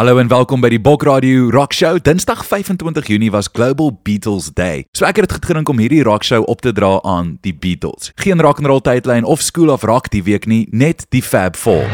Hallo 0.00 0.16
en 0.16 0.30
welkom 0.32 0.62
by 0.64 0.70
die 0.72 0.80
Bok 0.80 1.02
Radio 1.04 1.50
Rock 1.52 1.74
Show. 1.76 1.98
Dinsdag 2.00 2.40
25 2.48 3.10
Junie 3.10 3.28
was 3.30 3.50
Global 3.52 3.90
Beatles 4.02 4.46
Day. 4.56 4.86
So 4.96 5.04
ek 5.04 5.20
het 5.20 5.28
dit 5.28 5.44
gedink 5.50 5.68
om 5.68 5.76
hierdie 5.76 6.00
rock 6.08 6.24
show 6.24 6.40
op 6.48 6.64
te 6.64 6.72
dra 6.72 6.94
aan 7.04 7.34
die 7.44 7.52
Beatles. 7.52 8.08
Geen 8.16 8.40
rock 8.40 8.64
and 8.64 8.72
roll 8.72 8.80
tydlyn 8.80 9.28
of 9.28 9.44
School 9.44 9.68
of 9.68 9.84
Rock 9.84 10.08
die 10.08 10.24
week 10.24 10.48
nie, 10.48 10.64
net 10.72 11.04
die 11.12 11.20
Fab 11.20 11.52
Four. 11.52 11.84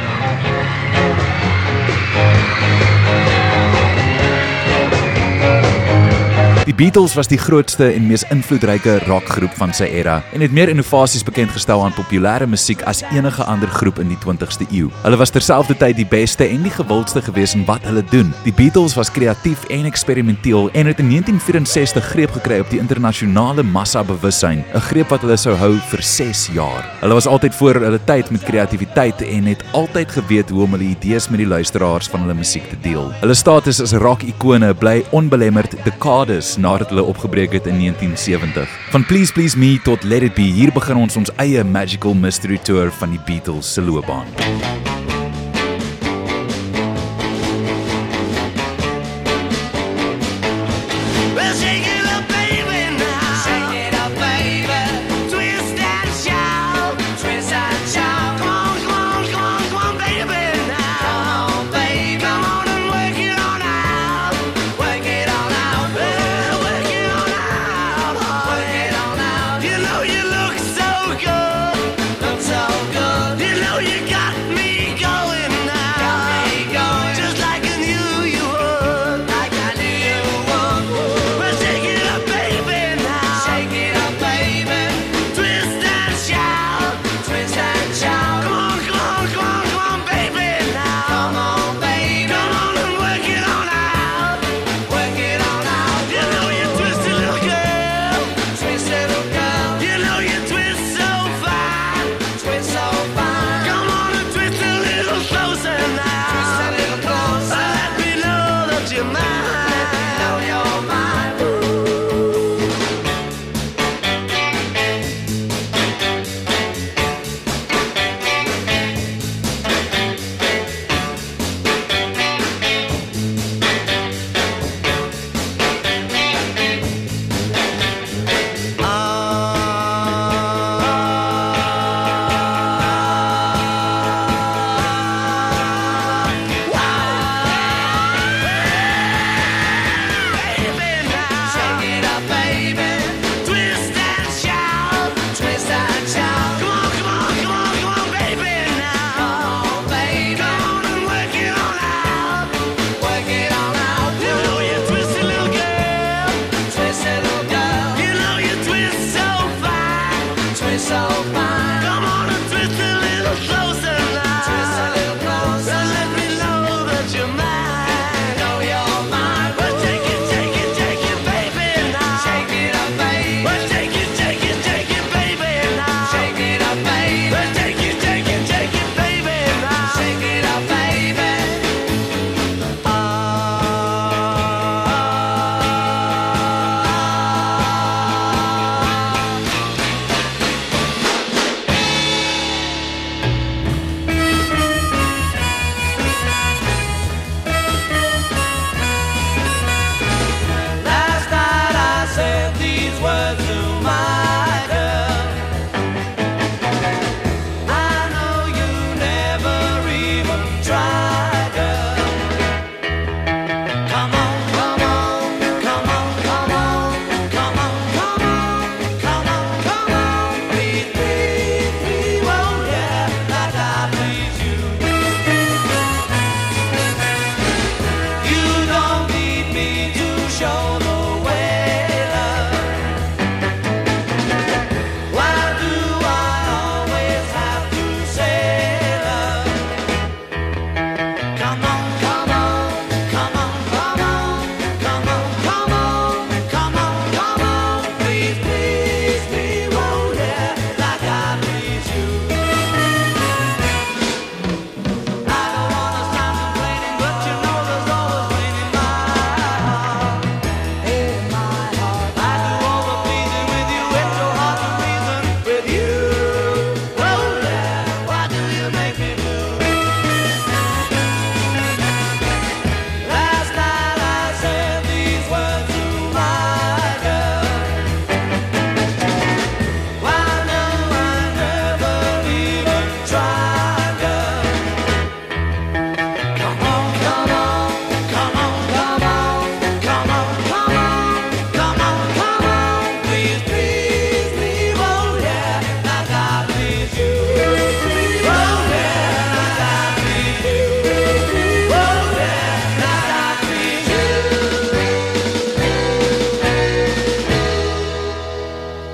Die 6.67 6.75
Beatles 6.75 7.13
was 7.15 7.29
die 7.31 7.39
grootste 7.39 7.93
en 7.95 8.09
mees 8.09 8.25
invloedryke 8.35 8.97
rockgroep 9.07 9.53
van 9.55 9.71
sy 9.71 9.87
era 10.01 10.17
en 10.35 10.43
het 10.43 10.51
meer 10.51 10.73
innovasies 10.73 11.23
bekend 11.23 11.53
gestel 11.55 11.79
aan 11.85 11.93
populêre 11.95 12.49
musiek 12.51 12.81
as 12.91 13.05
enige 13.15 13.45
ander 13.47 13.71
groep 13.71 14.01
in 14.03 14.09
die 14.11 14.19
20ste 14.19 14.67
eeu. 14.75 14.89
Hulle 15.05 15.21
was 15.21 15.31
terselfdertyd 15.31 15.95
die 16.01 16.09
beste 16.11 16.43
en 16.43 16.65
die 16.67 16.73
gewildste 16.75 17.23
gewees 17.23 17.55
in 17.55 17.63
wat 17.69 17.87
hulle 17.87 18.03
doen. 18.11 18.33
Die 18.43 18.55
Beatles 18.59 18.97
was 18.99 19.13
kreatief 19.15 19.63
en 19.71 19.87
eksperimenteel 19.87 20.67
en 20.73 20.91
het 20.91 20.99
in 21.05 21.13
1964 21.13 22.09
greep 22.17 22.35
gekry 22.41 22.59
op 22.65 22.75
die 22.75 22.83
internasionale 22.83 23.63
massa 23.63 24.03
bewussyn, 24.03 24.65
'n 24.75 24.85
greep 24.89 25.15
wat 25.15 25.23
hulle 25.23 25.39
sou 25.39 25.55
hou 25.55 25.79
vir 25.79 26.03
6 26.03 26.49
jaar. 26.59 26.83
Hulle 26.99 27.15
was 27.15 27.31
altyd 27.31 27.55
voor 27.55 27.75
hulle 27.75 28.01
tyd 28.05 28.31
met 28.31 28.43
kreatiwiteit 28.43 29.23
en 29.23 29.45
het 29.45 29.63
altyd 29.71 30.11
geweet 30.11 30.51
hoe 30.51 30.65
om 30.65 30.73
hulle 30.73 30.91
idees 30.99 31.29
met 31.29 31.39
die 31.39 31.47
luisteraars 31.47 32.09
van 32.09 32.21
hulle 32.21 32.35
musiek 32.35 32.69
te 32.69 32.77
deel. 32.83 33.13
Hulle 33.21 33.35
status 33.35 33.81
as 33.81 33.93
rock-ikone 33.93 34.75
bly 34.75 35.05
onbelemmerd 35.13 35.77
dekades 35.85 36.56
nadat 36.57 36.89
hulle 36.89 37.03
opgebreek 37.03 37.53
het 37.53 37.67
in 37.67 37.79
1970. 37.79 38.69
Van 38.91 39.07
Please 39.07 39.33
Please 39.33 39.59
Me 39.59 39.81
tot 39.83 40.03
Let 40.03 40.23
It 40.23 40.35
Be, 40.35 40.43
hier 40.43 40.73
begin 40.73 40.97
ons 40.97 41.17
ons 41.17 41.33
eie 41.37 41.65
Magical 41.65 42.15
Mystery 42.15 42.59
Tour 42.59 42.93
van 42.93 43.11
die 43.11 43.23
Beatles 43.27 43.73
se 43.73 43.83
loopbaan. 43.83 44.86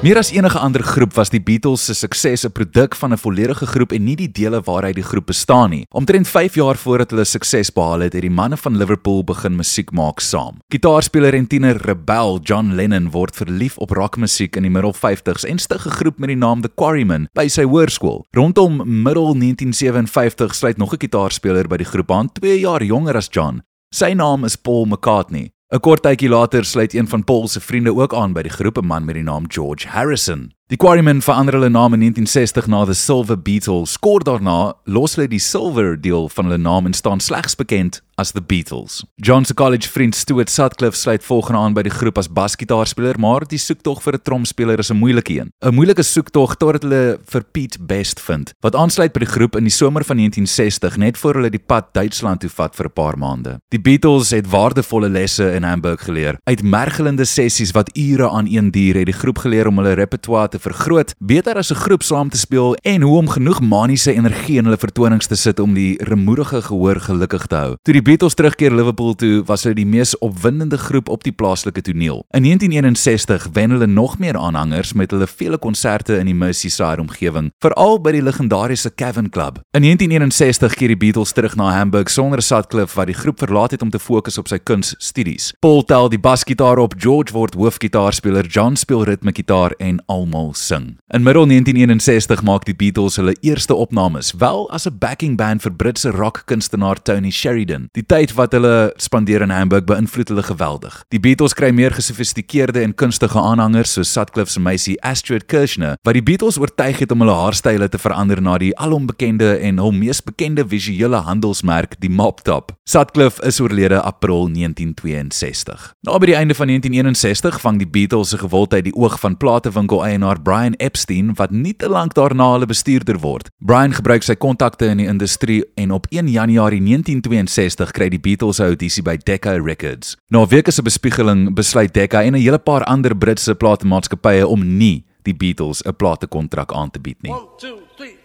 Meer 0.03 0.19
as 0.19 0.33
enige 0.35 0.59
ander 0.59 0.83
groep 0.83 1.13
was 1.15 1.31
die 1.31 1.39
Beatles 1.39 1.85
se 1.87 1.95
sukses 1.95 2.43
'n 2.45 2.51
produk 2.51 2.97
van 2.97 3.13
'n 3.13 3.23
volledige 3.23 3.67
groep 3.67 3.93
en 3.93 4.05
nie 4.05 4.17
die 4.17 4.33
dele 4.33 4.61
waaruit 4.61 4.97
die 4.97 5.05
groep 5.11 5.27
bestaan 5.27 5.71
nie. 5.71 5.87
Omtrent 5.91 6.27
5 6.29 6.55
jaar 6.55 6.77
voordat 6.77 7.11
hulle 7.11 7.25
sukses 7.25 7.71
behaal 7.71 8.01
het, 8.01 8.13
het 8.13 8.23
die 8.23 8.31
manne 8.31 8.57
van 8.57 8.77
Liverpool 8.77 9.23
begin 9.25 9.57
musiek 9.57 9.93
maak 9.93 10.21
saam. 10.21 10.59
Gitaarspeler 10.75 11.35
en 11.35 11.47
tiener 11.47 11.77
rebel 11.77 12.41
John 12.43 12.73
Lennon 12.75 13.11
word 13.11 13.37
verlief 13.37 13.79
op 13.79 13.91
rockmusiek 13.91 14.57
in 14.57 14.63
die 14.63 14.71
middel 14.71 14.93
50s 14.93 15.45
en 15.45 15.59
stig 15.59 15.87
'n 15.87 15.91
groep 15.91 16.19
met 16.19 16.29
die 16.29 16.37
naam 16.37 16.63
The 16.63 16.71
Quarrymen 16.75 17.29
by 17.35 17.47
sy 17.49 17.63
hoërskool. 17.63 18.27
Rondom 18.33 19.03
middel 19.03 19.35
1957 19.37 20.55
sluit 20.55 20.79
nog 20.79 20.93
'n 20.95 20.99
gitaarspeler 20.99 21.69
by 21.69 21.77
die 21.77 21.87
groep 21.87 22.11
aan, 22.11 22.29
2 22.33 22.59
jaar 22.59 22.83
jonger 22.83 23.17
as 23.17 23.29
John. 23.31 23.63
Sy 23.95 24.15
naam 24.15 24.45
is 24.45 24.57
Paul 24.57 24.87
McCartney. 24.87 25.53
'n 25.73 25.81
Kort 25.81 26.03
tydjie 26.05 26.29
later 26.29 26.67
sluit 26.69 26.93
een 26.93 27.09
van 27.09 27.25
Paul 27.25 27.47
se 27.49 27.61
vriende 27.61 27.95
ook 27.97 28.15
aan 28.15 28.35
by 28.37 28.43
die 28.43 28.53
groep, 28.53 28.77
'n 28.77 28.87
man 28.87 29.05
met 29.05 29.15
die 29.15 29.25
naam 29.25 29.45
George 29.49 29.89
Harrison. 29.89 30.53
Die 30.71 30.79
Quarrymen 30.79 31.21
verander 31.21 31.53
hulle 31.59 31.69
naam 31.69 31.93
in 31.93 32.01
1960 32.01 32.67
na 32.67 32.85
The 32.85 32.95
Silver 32.95 33.37
Beatles. 33.37 33.99
Kort 33.99 34.25
daarna 34.25 34.75
los 34.85 35.17
hulle 35.17 35.29
die 35.29 35.43
Silver 35.43 36.01
deel 36.01 36.31
van 36.33 36.49
hulle 36.49 36.59
naam 36.59 36.87
en 36.87 36.95
staan 36.95 37.21
slegs 37.21 37.57
bekend 37.59 38.01
as 38.15 38.33
The 38.33 38.43
Beatles. 38.43 39.03
John 39.17 39.45
se 39.45 39.55
college 39.55 39.89
vriend 39.89 40.15
Stuart 40.15 40.51
Sutcliffe 40.51 40.97
sluit 40.97 41.25
volgende 41.25 41.61
aan 41.61 41.75
by 41.75 41.83
die 41.87 41.93
groep 41.93 42.19
as 42.21 42.29
basgitaarspeler, 42.29 43.19
maar 43.21 43.47
die 43.49 43.59
soektog 43.59 44.03
vir 44.05 44.15
'n 44.15 44.23
tromspeler 44.23 44.79
is 44.79 44.91
'n 44.91 44.97
moeilike 44.97 45.33
een. 45.41 45.51
'n 45.61 45.75
Moeilike 45.75 46.03
soektog 46.03 46.57
totdat 46.57 46.83
hulle 46.83 47.19
vir 47.27 47.43
Pete 47.53 47.79
Best 47.81 48.21
vind, 48.21 48.53
wat 48.61 48.75
aansluit 48.75 49.13
by 49.13 49.21
die 49.21 49.33
groep 49.35 49.57
in 49.57 49.65
die 49.65 49.71
somer 49.71 50.05
van 50.05 50.17
1960 50.17 50.97
net 50.97 51.19
voor 51.19 51.35
hulle 51.35 51.51
die 51.51 51.65
pad 51.67 51.93
Duitsland 51.95 52.41
toe 52.41 52.51
vat 52.51 52.77
vir 52.77 52.87
'n 52.87 52.93
paar 52.93 53.19
maande. 53.19 53.59
Die 53.71 53.81
Beatles 53.81 54.31
het 54.31 54.47
waardevolle 54.47 55.09
lesse 55.09 55.55
in 55.55 55.63
Hamburg 55.63 56.05
geleer. 56.05 56.37
Uit 56.45 56.63
mergelende 56.63 57.25
sessies 57.25 57.73
wat 57.73 57.97
ure 57.97 58.31
aan 58.31 58.47
een 58.47 58.71
duur 58.71 58.95
het 58.95 59.07
die 59.07 59.21
groep 59.21 59.39
geleer 59.39 59.67
om 59.67 59.77
hulle 59.79 59.95
repertoire 59.95 60.49
te 60.49 60.59
vergroot, 60.63 61.15
beter 61.19 61.59
as 61.59 61.71
'n 61.71 61.83
groep 61.85 62.03
saam 62.03 62.29
te 62.31 62.39
speel 62.39 62.75
en 62.83 63.03
hoe 63.03 63.19
om 63.19 63.29
genoeg 63.29 63.61
maniese 63.61 64.13
energie 64.15 64.59
in 64.59 64.65
hulle 64.65 64.79
vertonings 64.79 65.27
te 65.27 65.37
sit 65.37 65.61
om 65.61 65.75
die 65.75 65.97
remoedige 66.05 66.63
gehoor 66.63 67.01
gelukkig 67.01 67.47
te 67.47 67.57
hou. 67.57 67.77
Toe 67.83 67.95
die 67.95 68.03
Beatles 68.03 68.35
terugkeer 68.35 68.75
Liverpool 68.75 69.15
toe, 69.15 69.43
was 69.47 69.63
hulle 69.63 69.75
die 69.75 69.87
mees 69.87 70.19
opwindende 70.19 70.79
groep 70.79 71.09
op 71.09 71.23
die 71.23 71.33
plaaslike 71.33 71.83
toneel. 71.83 72.25
In 72.31 72.43
1961 72.43 73.49
wen 73.53 73.71
hulle 73.71 73.87
nog 73.87 74.19
meer 74.19 74.37
aanhangers 74.37 74.93
met 74.93 75.11
hulle 75.11 75.27
vele 75.27 75.59
konserte 75.59 76.19
in 76.19 76.27
die 76.27 76.35
Merseyside 76.35 77.01
omgewing, 77.01 77.51
veral 77.61 78.01
by 78.01 78.13
die 78.13 78.23
legendariese 78.23 78.91
Cavern 78.95 79.31
Club. 79.31 79.61
In 79.73 79.83
1961 79.83 80.75
keer 80.75 80.89
die 80.89 80.97
Beatles 80.97 81.33
terug 81.33 81.57
na 81.57 81.71
Hamburg 81.79 82.11
sonder 82.11 82.43
Sutcliffe 82.43 82.97
wat 82.97 83.07
die 83.07 83.19
groep 83.19 83.39
verlaat 83.39 83.71
het 83.71 83.83
om 83.83 83.91
te 83.91 83.99
fokus 83.99 84.39
op 84.39 84.49
sy 84.49 84.59
kunsstudies. 84.59 85.53
Paul 85.61 85.85
tel 85.85 86.09
die 86.09 86.21
basgitaar 86.21 86.79
op, 86.79 86.95
George 86.99 87.33
word 87.33 87.55
hoofgitaarspeler, 87.55 88.47
John 88.47 88.77
speel 88.77 89.05
ritmegitaar 89.05 89.77
en 89.79 90.03
almal 90.07 90.42
sing. 90.51 90.97
In 91.15 91.23
middel 91.23 91.47
1961 91.47 92.43
maak 92.43 92.67
die 92.67 92.75
Beatles 92.75 93.21
hulle 93.21 93.37
eerste 93.47 93.77
opnames, 93.79 94.33
wel 94.43 94.67
as 94.75 94.87
'n 94.87 94.99
backing 94.99 95.37
band 95.37 95.63
vir 95.63 95.73
Britse 95.73 96.11
rockkunstenaar 96.11 96.99
Tony 97.03 97.31
Sheridan. 97.31 97.89
Die 97.93 98.03
tyd 98.03 98.35
wat 98.35 98.53
hulle 98.53 98.93
spandeer 98.97 99.43
in 99.43 99.51
Hamburg 99.51 99.85
beïnvloed 99.85 100.29
hulle 100.29 100.43
geweldig. 100.43 101.05
Die 101.09 101.21
Beatles 101.21 101.55
kry 101.55 101.71
meer 101.71 101.93
gesofistikeerde 101.93 102.83
en 102.83 102.95
kunstige 102.95 103.39
aanhangers 103.39 103.93
soos 103.93 104.13
Sutcliffe 104.13 104.53
se 104.53 104.61
meisie 104.61 104.97
Astrid 105.03 105.47
Kirchner, 105.47 105.97
wat 106.03 106.15
die 106.15 106.23
Beatles 106.23 106.59
oortuig 106.59 106.99
het 106.99 107.13
om 107.13 107.21
hulle 107.21 107.35
haarstyle 107.35 107.89
te 107.89 107.99
verander 107.99 108.41
na 108.43 108.59
die 108.59 108.73
alombekende 108.79 109.59
en 109.59 109.79
hul 109.79 109.93
mees 109.93 110.23
bekende 110.23 110.65
visuele 110.69 111.17
handelsmerk, 111.17 112.01
die 112.01 112.11
Mop 112.11 112.41
Top. 112.43 112.73
Sutcliffe 112.85 113.43
is 113.47 113.61
oorlede 113.61 114.01
April 114.01 114.49
1962. 114.49 115.93
Na 116.03 116.19
by 116.19 116.27
die 116.27 116.37
einde 116.37 116.55
van 116.55 116.67
1961 116.73 117.61
vang 117.61 117.79
die 117.79 117.89
Beatles 117.89 118.33
se 118.33 118.39
gewildheid 118.39 118.85
die 118.89 118.95
oog 118.95 119.19
van 119.21 119.37
platewinkel 119.37 120.03
kunstenaar 120.33 120.43
Brian 120.43 120.75
Epstein 120.79 121.35
wat 121.37 121.51
nie 121.51 121.75
te 121.75 121.89
lank 121.89 122.15
daarna 122.15 122.53
hulle 122.53 122.67
bestuurder 122.67 123.21
word. 123.21 123.51
Brian 123.61 123.93
gebruik 123.93 124.23
sy 124.23 124.35
kontakte 124.35 124.87
in 124.87 124.99
die 124.99 125.09
industrie 125.09 125.63
en 125.77 125.93
op 125.93 126.07
1 126.11 126.29
Januarie 126.29 126.81
1962 126.81 127.93
kry 127.93 128.09
die 128.09 128.21
Beatles 128.21 128.61
'n 128.61 128.73
audisie 128.73 129.03
by 129.03 129.17
Decca 129.17 129.59
Records. 129.59 130.17
Na 130.31 130.47
weke 130.47 130.71
se 130.71 130.83
bespiegeling 130.83 131.55
besluit 131.55 131.93
Decca 131.95 132.23
en 132.23 132.35
'n 132.35 132.41
hele 132.41 132.59
paar 132.59 132.85
ander 132.85 133.15
Britse 133.15 133.55
platenmaatskappye 133.55 134.47
om 134.47 134.77
nie 134.77 135.05
die 135.25 135.35
Beatles 135.35 135.83
'n 135.85 135.97
platekontrak 135.97 136.73
aan 136.73 136.91
te 136.91 137.01
bied 137.01 137.23
nie. 137.23 137.33
1 137.33 137.49
2 137.59 137.73
3 137.97 138.17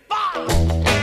4 0.85 0.96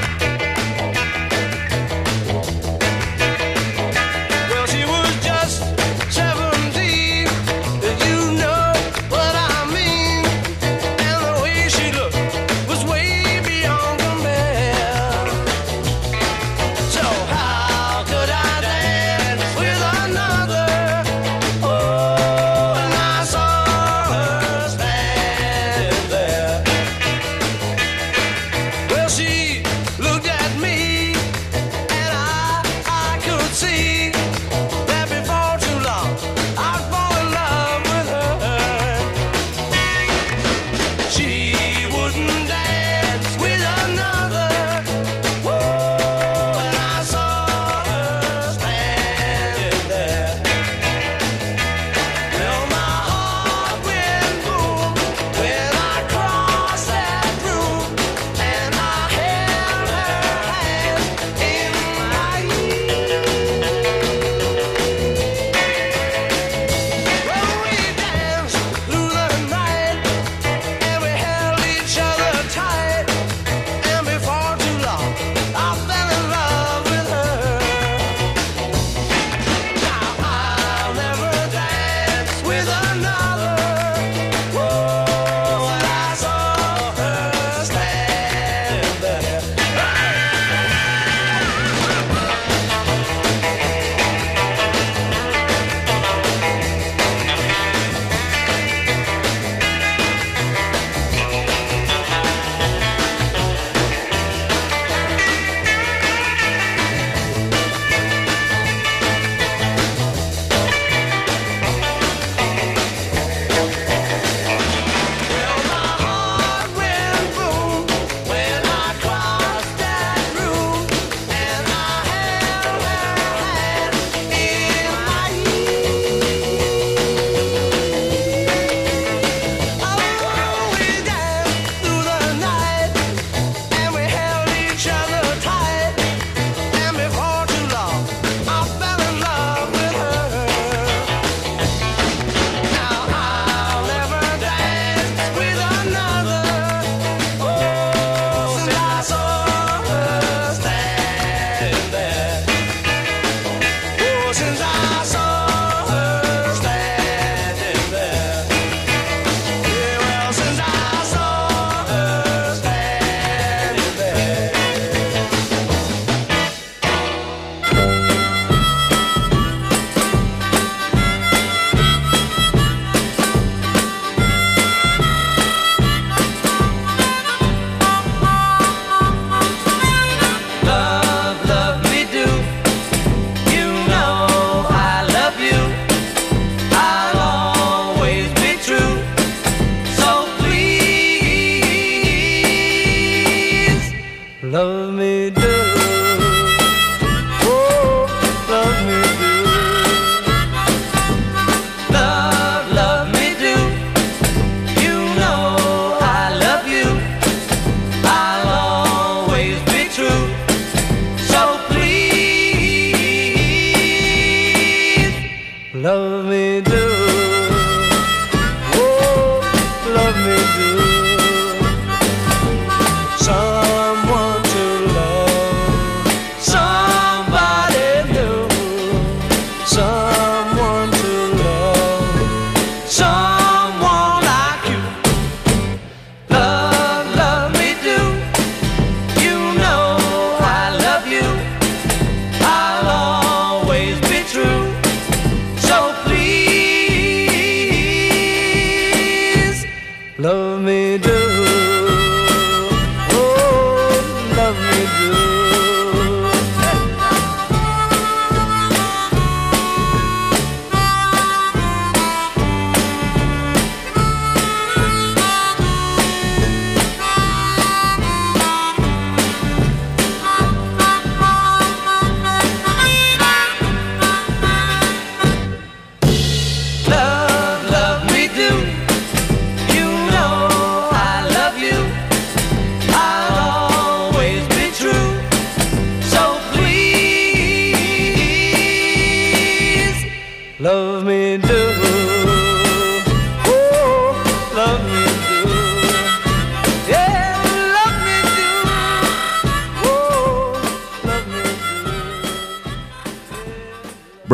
love 290.64 291.04
me 291.04 291.36
do. 291.36 291.63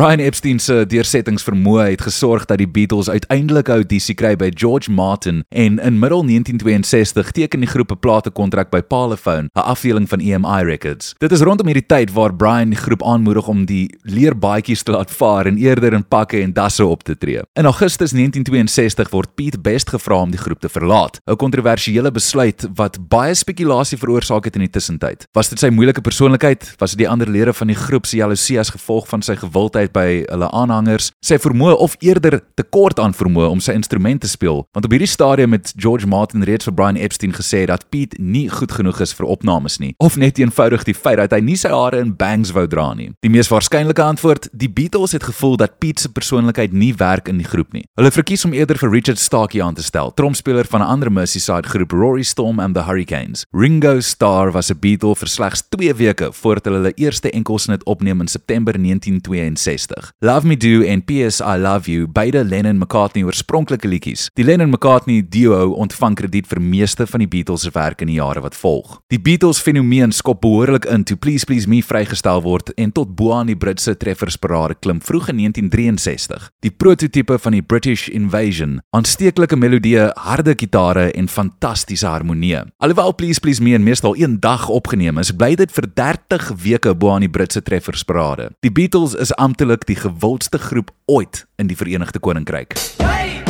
Brian 0.01 0.23
Epstein 0.25 0.57
se 0.65 0.87
deursettingsvermoë 0.89 1.91
het 1.91 2.01
gesorg 2.07 2.47
dat 2.49 2.57
die 2.57 2.69
Beatles 2.69 3.11
uiteindelik 3.13 3.69
'n 3.69 3.83
audisie 3.83 4.15
kry 4.15 4.35
by 4.35 4.49
George 4.55 4.91
Martin 4.91 5.45
en 5.49 5.79
in 5.79 5.99
middel 5.99 6.25
1962 6.25 7.31
teken 7.31 7.61
die 7.61 7.69
groep 7.69 7.93
'n 7.93 7.99
platekontrak 7.99 8.71
by 8.71 8.81
Parlophone, 8.81 9.51
'n 9.53 9.61
afdeling 9.61 10.09
van 10.09 10.21
EMI 10.21 10.65
Records. 10.65 11.15
Dit 11.19 11.33
is 11.33 11.41
rondom 11.41 11.67
hierdie 11.67 11.87
tyd 11.87 12.13
waar 12.13 12.35
Brian 12.35 12.71
die 12.71 12.79
groep 12.79 13.03
aanmoedig 13.03 13.47
om 13.49 13.65
die 13.65 13.95
leerbaadjies 14.03 14.83
te 14.83 14.93
laat 14.93 15.11
vaar 15.11 15.47
en 15.47 15.57
eerder 15.57 15.93
in 15.93 16.09
pakke 16.09 16.41
en 16.41 16.53
dasse 16.53 16.87
op 16.87 17.03
te 17.03 17.19
tree. 17.19 17.43
In 17.53 17.65
Augustus 17.65 18.13
1962 18.13 19.11
word 19.11 19.35
Pete 19.35 19.61
Best 19.61 19.91
gevra 19.91 20.21
om 20.21 20.31
die 20.31 20.41
groep 20.41 20.61
te 20.61 20.69
verlaat, 20.69 21.21
'n 21.27 21.37
kontroversiële 21.37 22.11
besluit 22.11 22.69
wat 22.75 23.09
baie 23.09 23.35
spekulasie 23.35 23.99
veroorsaak 23.99 24.45
het 24.45 24.55
in 24.55 24.61
die 24.63 24.71
tussentyd. 24.71 25.27
Was 25.33 25.49
dit 25.49 25.59
sy 25.59 25.69
moeilike 25.69 26.01
persoonlikheid? 26.01 26.75
Was 26.79 26.91
dit 26.91 26.99
die 26.99 27.09
ander 27.09 27.29
lede 27.29 27.53
van 27.53 27.67
die 27.67 27.77
groep 27.77 28.07
se 28.07 28.17
jaloesie 28.17 28.59
as 28.59 28.71
gevolg 28.71 29.09
van 29.09 29.23
sy 29.23 29.37
gewildheid 29.37 29.90
by 29.95 30.25
hulle 30.27 30.49
aanhangers, 30.51 31.11
sy 31.25 31.39
vermoë 31.41 31.77
of 31.79 31.95
eerder 32.05 32.41
tekort 32.59 32.99
aan 32.99 33.15
vermoë 33.17 33.49
om 33.55 33.61
sy 33.63 33.77
instrument 33.79 34.21
te 34.25 34.29
speel? 34.29 34.65
Want 34.75 34.89
op 34.89 34.95
hierdie 34.95 35.09
stadium 35.09 35.55
het 35.57 35.73
George 35.77 36.09
Martin 36.11 36.43
reeds 36.43 36.67
vir 36.69 36.75
Brian 36.75 36.99
Epstein 36.99 37.33
gesê 37.37 37.63
dat 37.71 37.87
Pete 37.95 38.19
nie 38.19 38.49
goed 38.51 38.73
genoeg 38.73 39.01
is 39.05 39.15
vir 39.15 39.29
opnames 39.31 39.79
nie, 39.79 39.95
of 40.03 40.17
net 40.21 40.41
eenvoudig 40.43 40.85
die 40.89 40.97
feit 40.97 41.21
dat 41.21 41.37
hy 41.37 41.41
nie 41.45 41.57
sy 41.61 41.71
hare 41.73 42.03
in 42.03 42.13
bangs 42.17 42.51
wou 42.57 42.67
dra 42.67 42.89
nie. 42.99 43.11
Die 43.25 43.31
mees 43.31 43.51
waarskynlike 43.53 44.03
antwoord, 44.03 44.51
die 44.53 44.69
Beatles 44.69 45.15
het 45.17 45.29
gevoel 45.29 45.57
dat 45.61 45.79
Pete 45.79 46.03
se 46.03 46.13
persoonlikheid 46.13 46.75
nie 46.75 46.93
werk 46.99 47.31
in 47.31 47.39
die 47.39 47.49
groep 47.49 47.73
nie. 47.77 47.85
Hulle 48.01 48.11
verkies 48.11 48.45
om 48.45 48.57
eerder 48.57 48.81
vir 48.81 48.91
Richard 48.91 49.23
Starkey 49.23 49.63
aan 49.63 49.79
te 49.79 49.87
stel, 49.87 50.13
tromspeler 50.19 50.67
van 50.67 50.83
'n 50.83 50.91
ander 50.91 51.13
Merseyside 51.13 51.69
groep 51.69 51.93
Rory 51.93 52.23
Storm 52.23 52.59
and 52.59 52.75
the 52.75 52.83
Hurricanes. 52.83 53.45
Ringo 53.53 54.01
Starr 54.01 54.53
was 54.53 54.71
'n 54.71 54.79
Beatle 54.81 55.15
vir 55.15 55.29
slegs 55.29 55.63
2 55.69 55.95
weke 55.95 56.33
voordat 56.33 56.65
hulle 56.65 56.81
hulle 56.81 56.95
eerste 56.97 57.31
enkelsnit 57.31 57.85
opneem 57.85 58.21
in 58.21 58.29
September 58.29 58.75
1962. 58.79 59.80
Love 60.21 60.47
Me 60.47 60.57
Do 60.57 60.83
en 60.83 61.05
PS 61.05 61.41
I 61.41 61.57
Love 61.57 61.91
You, 61.91 62.07
beide 62.09 62.45
Lennon-McCartney 62.45 63.25
oorspronklike 63.25 63.89
liedjies. 63.89 64.29
Die 64.35 64.45
Lennon-McCartney 64.45 65.23
duo 65.23 65.73
ontvang 65.81 66.19
krediet 66.21 66.49
vir 66.51 66.61
meeste 66.61 67.07
van 67.07 67.25
die 67.25 67.29
Beatles 67.31 67.65
se 67.65 67.73
werk 67.75 68.03
in 68.05 68.11
die 68.13 68.19
jare 68.19 68.43
wat 68.45 68.57
volg. 68.59 68.99
Die 69.13 69.21
Beatles 69.21 69.61
fenomeen 69.63 70.13
skop 70.13 70.43
behoorlik 70.45 70.85
in 70.91 71.05
toe 71.09 71.17
Please 71.17 71.47
Please 71.49 71.69
Me 71.71 71.81
vrygestel 71.83 72.43
word 72.45 72.75
en 72.77 72.93
tot 72.93 73.15
bo 73.17 73.33
aan 73.37 73.49
die 73.51 73.57
Britse 73.57 73.95
treffersparade 73.97 74.77
klim 74.81 75.01
vroeg 75.01 75.31
in 75.33 75.41
1963. 75.45 76.51
Die 76.67 76.71
prototipe 76.71 77.39
van 77.39 77.57
die 77.57 77.63
British 77.63 78.09
Invasion, 78.09 78.81
aansteeklike 78.97 79.57
melodieë, 79.57 80.11
harde 80.27 80.57
gitare 80.59 81.11
en 81.15 81.29
fantastiese 81.31 82.09
harmonie. 82.11 82.51
Alhoewel 82.83 83.15
Please 83.15 83.41
Please 83.41 83.63
Me 83.63 83.77
in 83.77 83.85
meestal 83.87 84.17
een 84.19 84.41
dag 84.41 84.69
opgeneem 84.69 85.21
is, 85.23 85.31
bly 85.31 85.55
dit 85.55 85.71
vir 85.71 85.87
30 85.95 86.49
weke 86.65 86.95
bo 86.99 87.13
aan 87.15 87.23
die 87.23 87.31
Britse 87.31 87.63
treffersparade. 87.63 88.51
Die 88.65 88.73
Beatles 88.75 89.15
is 89.15 89.31
amptelik 89.39 89.70
die 89.79 89.97
gewildste 89.97 90.59
groep 90.59 90.91
ooit 91.07 91.47
in 91.57 91.69
die 91.69 91.77
Verenigde 91.77 92.19
Koninkryk. 92.21 92.75
Wait, 92.99 93.50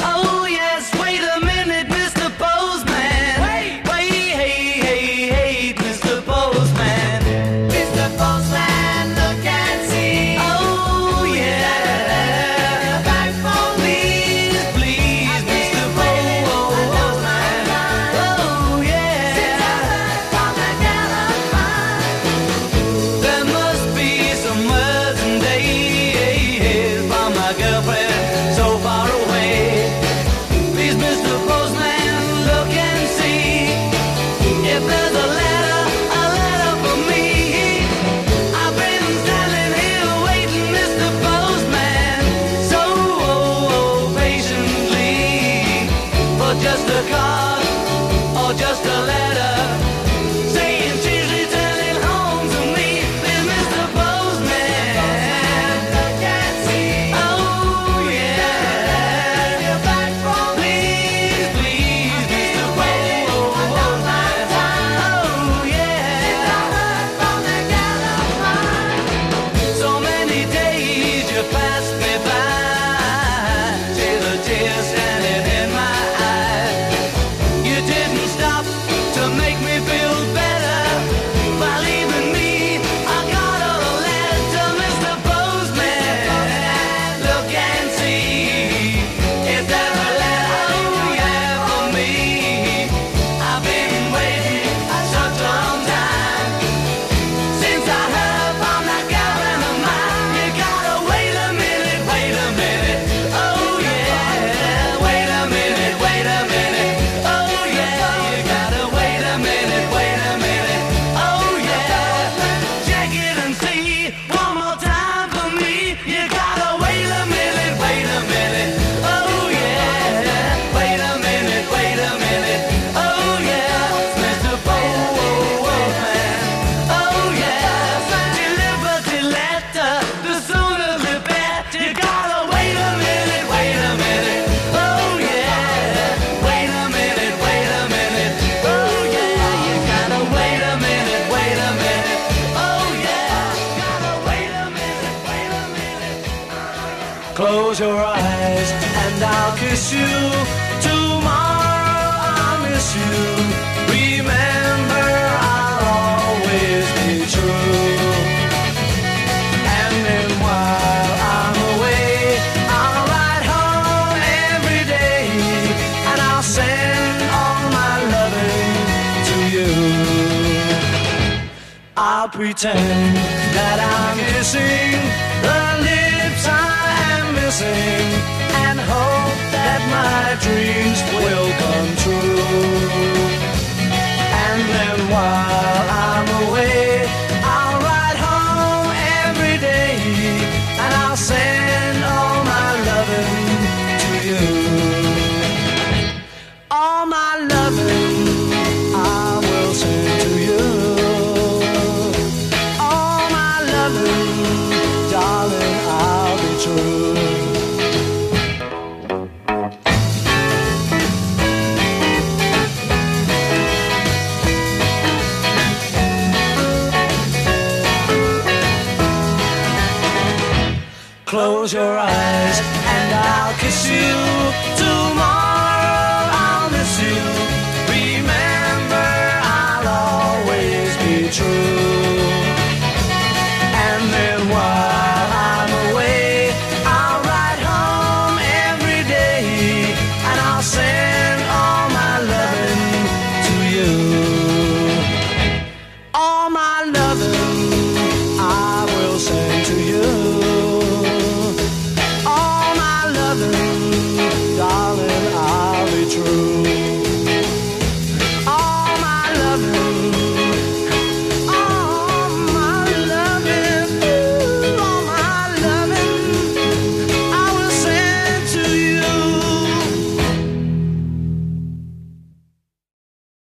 time. 172.61 173.10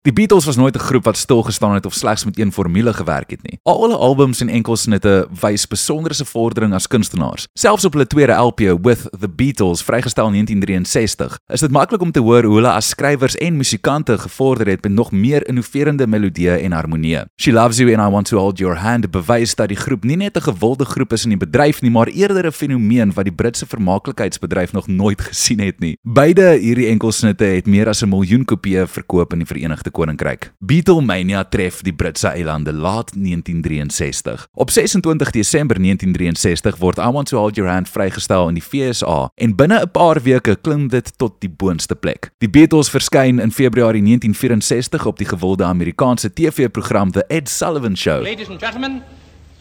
Die 0.06 0.14
Beatles 0.14 0.44
was 0.44 0.56
nooit 0.56 0.76
'n 0.76 0.78
groep 0.78 1.04
wat 1.04 1.16
stil 1.16 1.42
gestaan 1.42 1.74
het 1.74 1.86
of 1.86 1.94
slegs 1.94 2.24
met 2.24 2.38
een 2.38 2.52
formule 2.52 2.92
gewerk 2.92 3.30
het 3.30 3.42
nie. 3.42 3.58
Al 3.62 3.82
hulle 3.82 3.96
albums 3.96 4.40
en 4.40 4.48
enkelsnitte 4.48 5.28
wys 5.40 5.66
besonderse 5.66 6.24
vordering 6.24 6.74
as 6.74 6.86
kunstenaars. 6.86 7.46
Selfs 7.54 7.84
op 7.84 7.92
hulle 7.92 8.06
tweede 8.06 8.32
LP 8.32 8.60
With 8.82 9.08
the 9.20 9.28
Beatles, 9.28 9.82
vrygestel 9.82 10.26
in 10.26 10.32
1963, 10.32 11.38
is 11.46 11.60
dit 11.60 11.70
maklik 11.70 12.00
om 12.00 12.12
te 12.12 12.20
hoor 12.20 12.44
hoe 12.44 12.54
hulle 12.54 12.70
as 12.70 12.88
skrywers 12.88 13.36
en 13.36 13.56
musikante 13.56 14.18
gevorder 14.18 14.66
het 14.66 14.82
met 14.82 14.92
nog 14.92 15.10
meer 15.10 15.48
innoverende 15.48 16.06
melodieë 16.06 16.62
en 16.62 16.72
harmonieë. 16.72 17.24
She 17.36 17.52
Loves 17.52 17.76
You 17.76 17.94
and 17.94 18.08
I 18.08 18.12
Want 18.12 18.26
to 18.26 18.38
Hold 18.38 18.58
Your 18.58 18.76
Hand 18.76 19.10
bewys 19.10 19.54
dat 19.54 19.68
die 19.68 19.76
groep 19.76 20.04
nie 20.04 20.16
net 20.16 20.36
'n 20.36 20.40
gewilde 20.40 20.84
groep 20.84 21.12
is 21.12 21.24
in 21.24 21.30
die 21.30 21.46
bedryf 21.46 21.82
nie, 21.82 21.90
maar 21.90 22.06
eerder 22.06 22.46
'n 22.46 22.52
fenomeen 22.52 23.12
wat 23.12 23.24
die 23.24 23.34
Britse 23.34 23.66
vermaaklikheidsbedryf 23.66 24.72
nog 24.72 24.86
nooit 24.86 25.20
gesien 25.20 25.60
het 25.60 25.80
nie. 25.80 25.98
Beide 26.02 26.58
hierdie 26.58 26.86
enkelsnitte 26.86 27.44
het 27.44 27.66
meer 27.66 27.88
as 27.88 28.02
'n 28.02 28.08
miljoen 28.08 28.44
kopieë 28.44 28.86
verkoop 28.86 29.32
in 29.32 29.38
die 29.38 29.46
Verenigde 29.46 29.90
Koninkryk. 29.96 30.50
Beatlemania 30.58 31.44
tref 31.48 31.80
die 31.86 31.94
Britse 31.96 32.28
eilande 32.28 32.72
laat 32.72 33.14
1963. 33.14 34.46
Op 34.52 34.70
26 34.70 35.30
Desember 35.30 35.80
1963 35.80 36.80
word 36.82 36.98
I 36.98 37.08
Want 37.10 37.28
to 37.32 37.38
Hold 37.38 37.56
Your 37.56 37.70
Hand 37.70 37.88
vrygestel 37.88 38.48
in 38.48 38.58
die 38.60 38.64
FSA 38.64 39.30
en 39.34 39.56
binne 39.56 39.80
'n 39.80 39.90
paar 39.90 40.20
weke 40.22 40.56
klim 40.60 40.88
dit 40.88 41.12
tot 41.18 41.40
die 41.40 41.50
boonste 41.50 41.94
plek. 41.94 42.30
Die 42.38 42.50
Beatles 42.50 42.90
verskyn 42.90 43.38
in 43.38 43.52
Februarie 43.52 44.02
1964 44.02 45.06
op 45.06 45.18
die 45.18 45.28
gewilde 45.28 45.64
Amerikaanse 45.64 46.32
TV-program 46.32 47.12
The 47.12 47.24
Ed 47.28 47.48
Sullivan 47.48 47.96
Show. 47.96 48.22
Ladies 48.22 48.50
and 48.50 48.62
gentlemen, 48.62 49.02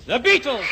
the 0.05 0.19
Beatles. 0.21 0.65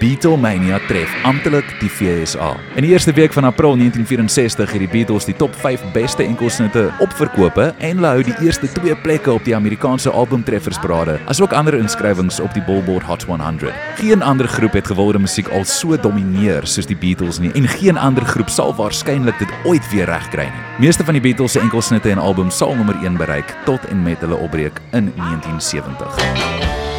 Beatlemania 0.00 0.80
tref 0.88 1.10
amptelik 1.22 1.68
die 1.78 1.88
FSA. 1.88 2.56
In 2.74 2.82
die 2.82 2.90
eerste 2.90 3.12
week 3.14 3.32
van 3.32 3.44
April 3.46 3.76
1964 3.78 4.72
het 4.72 4.82
die 4.82 4.88
Beatles 4.90 5.28
die 5.28 5.36
top 5.38 5.54
5 5.54 5.84
beste 5.94 6.24
enkelsnitte 6.24 6.88
opverkope 6.98 7.68
en 7.78 8.00
hulle 8.00 8.10
hou 8.10 8.24
die 8.26 8.34
eerste 8.42 8.66
twee 8.72 8.96
plekke 9.04 9.30
op 9.30 9.46
die 9.46 9.54
Amerikaanse 9.54 10.10
albumtreffersparade, 10.10 11.20
asook 11.30 11.54
ander 11.54 11.78
inskrywings 11.78 12.40
op 12.42 12.50
die 12.56 12.64
Billboard 12.66 13.06
Hot 13.06 13.22
100. 13.30 13.70
Geen 14.00 14.22
ander 14.26 14.48
groep 14.50 14.74
het 14.74 14.90
gewilde 14.90 15.22
musiek 15.22 15.50
al 15.54 15.62
so 15.64 15.94
domineer 15.96 16.66
soos 16.66 16.90
die 16.90 16.98
Beatles 16.98 17.38
nie 17.38 17.52
en 17.54 17.70
geen 17.78 17.98
ander 17.98 18.26
groep 18.26 18.50
sal 18.50 18.74
waarskynlik 18.74 19.38
dit 19.38 19.58
ooit 19.70 19.86
weer 19.94 20.10
regkry 20.10 20.50
nie. 20.50 20.64
Meeste 20.88 21.06
van 21.06 21.14
die 21.14 21.22
Beatles 21.22 21.54
se 21.54 21.62
enkelsnitte 21.62 22.10
en 22.10 22.18
albums 22.18 22.58
sal 22.58 22.74
nommer 22.74 22.98
1 23.04 23.22
bereik 23.22 23.54
tot 23.70 23.86
en 23.86 24.02
met 24.02 24.18
hulle 24.26 24.42
opbreek 24.42 24.82
in 24.90 25.12
1970. 25.14 26.91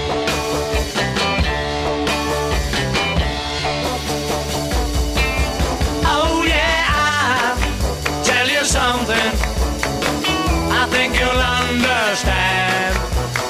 Understand 12.14 12.96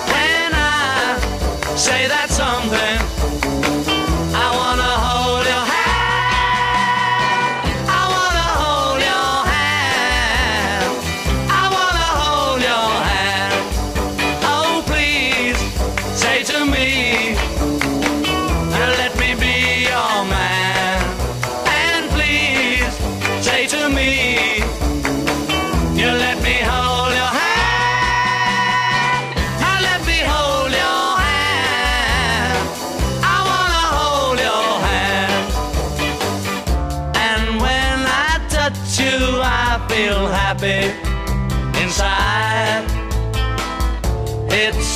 when 0.07 0.53
I 0.53 1.75
say 1.75 2.07
that 2.07 2.29
something. 2.29 3.12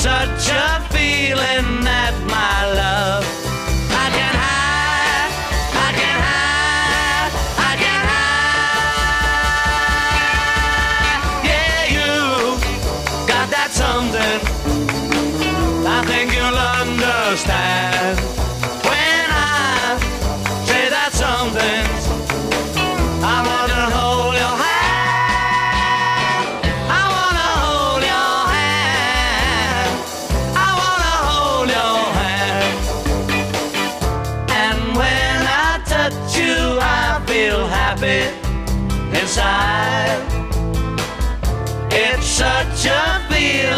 Such 0.07 0.47
a 0.51 0.79
feeling 0.93 1.83
that 1.83 2.13
my 2.31 2.73
love 2.77 2.86
It's 41.91 42.25
such 42.25 42.85
a 42.85 43.25
feeling. 43.29 43.76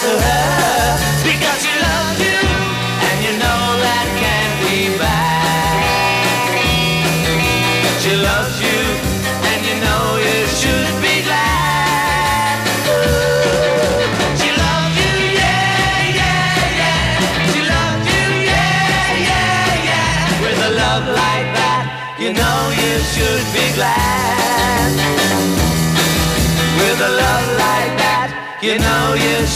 to 0.00 0.29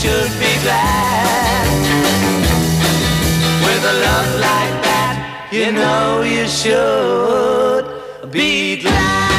should 0.05 0.39
be 0.39 0.53
glad. 0.65 1.67
With 3.65 3.85
a 3.93 3.95
love 4.07 4.31
like 4.49 4.77
that, 4.89 5.49
you 5.51 5.73
know 5.73 6.21
you 6.21 6.47
should 6.47 8.31
be 8.31 8.83
glad. 8.83 9.34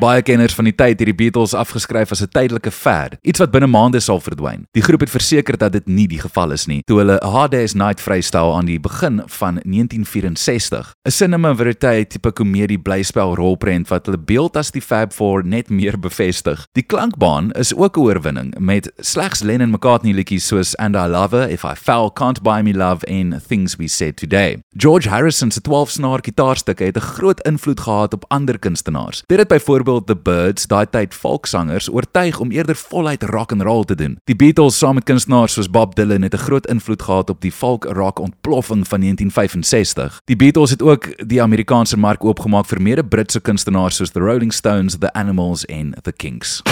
Baie 0.00 0.22
kenners 0.24 0.54
van 0.56 0.64
die 0.64 0.72
tyd 0.72 1.02
het 1.02 1.08
die 1.10 1.12
Beatles 1.12 1.52
afgeskryf 1.52 2.12
as 2.14 2.22
'n 2.22 2.32
tydelike 2.32 2.70
fad, 2.70 3.18
iets 3.20 3.38
wat 3.38 3.50
binne 3.50 3.66
maande 3.66 4.00
sal 4.00 4.20
verdwyn. 4.20 4.64
Die 4.72 4.82
groep 4.82 5.00
het 5.00 5.10
verseker 5.10 5.58
dat 5.58 5.72
dit 5.72 5.86
nie 5.86 6.06
die 6.08 6.18
geval 6.18 6.52
is 6.52 6.66
nie, 6.66 6.80
toe 6.86 6.98
hulle 6.98 7.20
Hard 7.22 7.50
Day's 7.50 7.74
Night 7.74 8.00
vrystel 8.00 8.56
aan 8.56 8.64
die 8.64 8.80
begin 8.80 9.22
van 9.26 9.60
1964. 9.64 10.94
'n 11.04 11.10
Cinema 11.10 11.54
verite 11.54 12.06
tipe 12.08 12.32
komedie 12.32 12.78
blyspel 12.78 13.34
rolprent 13.34 13.88
wat 13.88 14.06
hulle 14.06 14.18
beeld 14.18 14.56
as 14.56 14.70
die 14.70 14.80
Fab 14.80 15.12
Four 15.12 15.44
net 15.44 15.68
meer 15.68 15.98
bevestig. 15.98 16.66
Die 16.72 16.86
klankbaan 16.86 17.50
is 17.50 17.74
ook 17.74 17.96
'n 17.96 18.00
oorwinning 18.00 18.58
met 18.58 18.92
slegs 18.96 19.42
Lennon 19.42 19.70
McCartney 19.70 20.12
liedjies 20.12 20.46
soos 20.46 20.76
And 20.76 20.96
I 20.96 21.06
Love 21.06 21.36
Her, 21.36 21.50
If 21.50 21.64
I 21.64 21.74
Fell, 21.74 22.10
Can't 22.14 22.42
Buy 22.42 22.62
Me 22.62 22.72
Love 22.72 23.06
en 23.06 23.42
Things 23.48 23.76
We 23.76 23.88
Said 23.88 24.16
Today. 24.16 24.62
George 24.76 25.08
Harrison 25.08 25.50
se 25.50 25.60
12-snaar 25.60 26.18
gitaarstukke 26.22 26.84
het 26.84 26.96
'n 26.96 27.00
groot 27.00 27.40
invloed 27.40 27.80
gehad 27.80 28.14
op 28.14 28.24
ander 28.28 28.58
kunstenaars. 28.58 29.22
Dit 29.26 29.38
het 29.38 29.48
byvoorbeeld 29.48 29.88
byvoorbeeld 29.90 30.06
The 30.06 30.16
Birds, 30.16 30.66
daai 30.66 30.86
tyd 30.90 31.14
volksangers, 31.14 31.88
oortuig 31.90 32.38
om 32.40 32.50
eerder 32.50 32.76
voluit 32.76 33.22
rock 33.22 33.52
and 33.52 33.62
roll 33.62 33.84
te 33.84 33.94
doen. 33.94 34.18
Die 34.24 34.36
Beatles 34.36 34.78
saam 34.78 34.94
met 34.94 35.04
kunstenaars 35.04 35.52
soos 35.52 35.70
Bob 35.70 35.94
Dylan 35.94 36.22
het 36.22 36.34
'n 36.34 36.44
groot 36.46 36.66
invloed 36.66 37.02
gehad 37.02 37.30
op 37.30 37.40
die 37.40 37.52
folk 37.52 37.84
rock 37.84 38.18
ontploffing 38.18 38.88
van 38.88 39.00
1965. 39.00 40.20
Die 40.24 40.36
Beatles 40.36 40.70
het 40.70 40.82
ook 40.82 41.28
die 41.28 41.42
Amerikaanse 41.42 41.96
mark 41.96 42.24
oopgemaak 42.24 42.66
vir 42.66 42.82
mede 42.82 43.04
Britse 43.04 43.40
kunstenaars 43.40 43.96
soos 43.96 44.10
The 44.10 44.20
Rolling 44.20 44.52
Stones, 44.52 44.98
The 44.98 45.12
Animals 45.12 45.64
en 45.64 45.94
The 46.02 46.12
Kinks. 46.12 46.62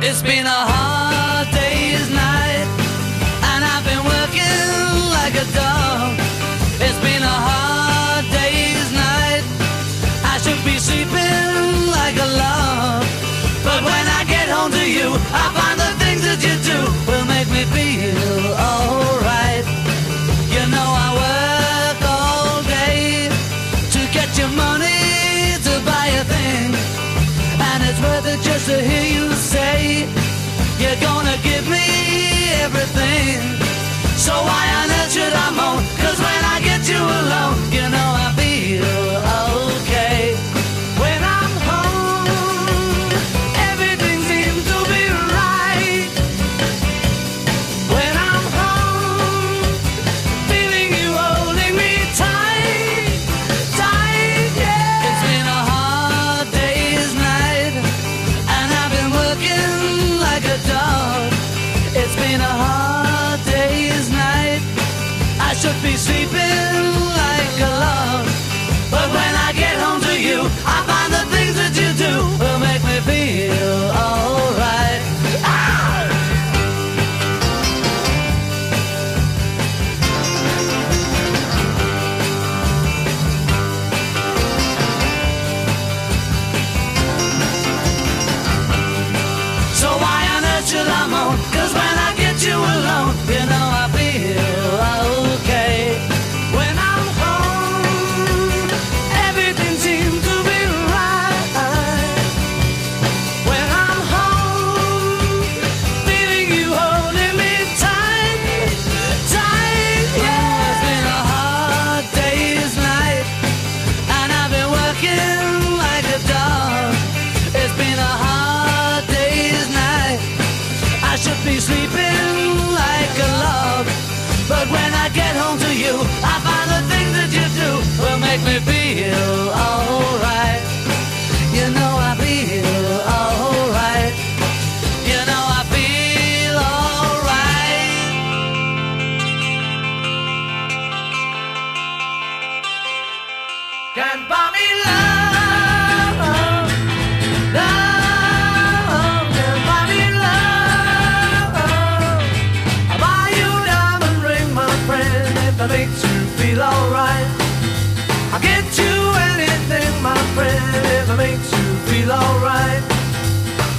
It's 0.00 0.22
been 0.22 0.46
a 0.46 0.66
hard 0.66 1.52
day's 1.52 2.10
night 2.10 2.25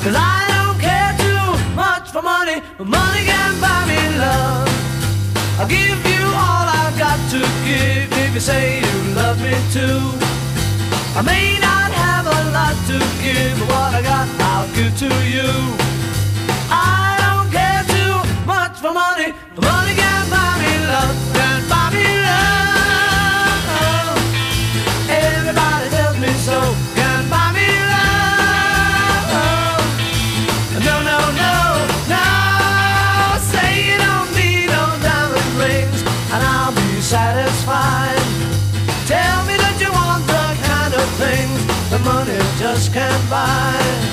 Cause 0.08 0.15
I 0.15 0.39
don't 0.56 0.80
care 0.80 1.13
too 1.20 1.76
much 1.76 2.12
for 2.12 2.22
money, 2.22 2.62
money 2.80 3.24
can 3.26 3.60
buy 3.60 3.84
me 3.86 4.17
love. 4.17 4.70
I'll 5.60 5.67
give 5.67 6.00
you 6.08 6.24
all 6.24 6.65
I've 6.80 6.98
got 6.98 7.20
to 7.32 7.39
give 7.67 8.08
if 8.17 8.34
you 8.34 8.39
say 8.39 8.80
you 8.80 9.15
love 9.15 9.38
me 9.41 9.52
too. 9.74 10.46
I 11.17 11.21
may 11.23 11.58
not 11.58 11.91
have 11.91 12.27
a 12.27 12.51
lot 12.53 12.77
to 12.89 12.99
give, 13.23 13.58
but 13.58 13.69
what 13.69 13.95
I 13.95 14.01
got 14.03 14.30
I'll 14.39 14.69
give 14.75 14.93
to 14.99 15.10
you. 15.25 15.49
I 16.69 17.17
don't 17.25 17.49
care 17.49 17.82
too 17.89 18.45
much 18.45 18.77
for 18.77 18.93
money, 18.93 19.34
money 19.58 19.95
can 19.97 20.30
buy 20.30 20.62
me 20.62 20.73
love, 20.86 21.26
money 42.08 42.39
just 42.58 42.93
can't 42.93 43.30
buy. 43.30 44.07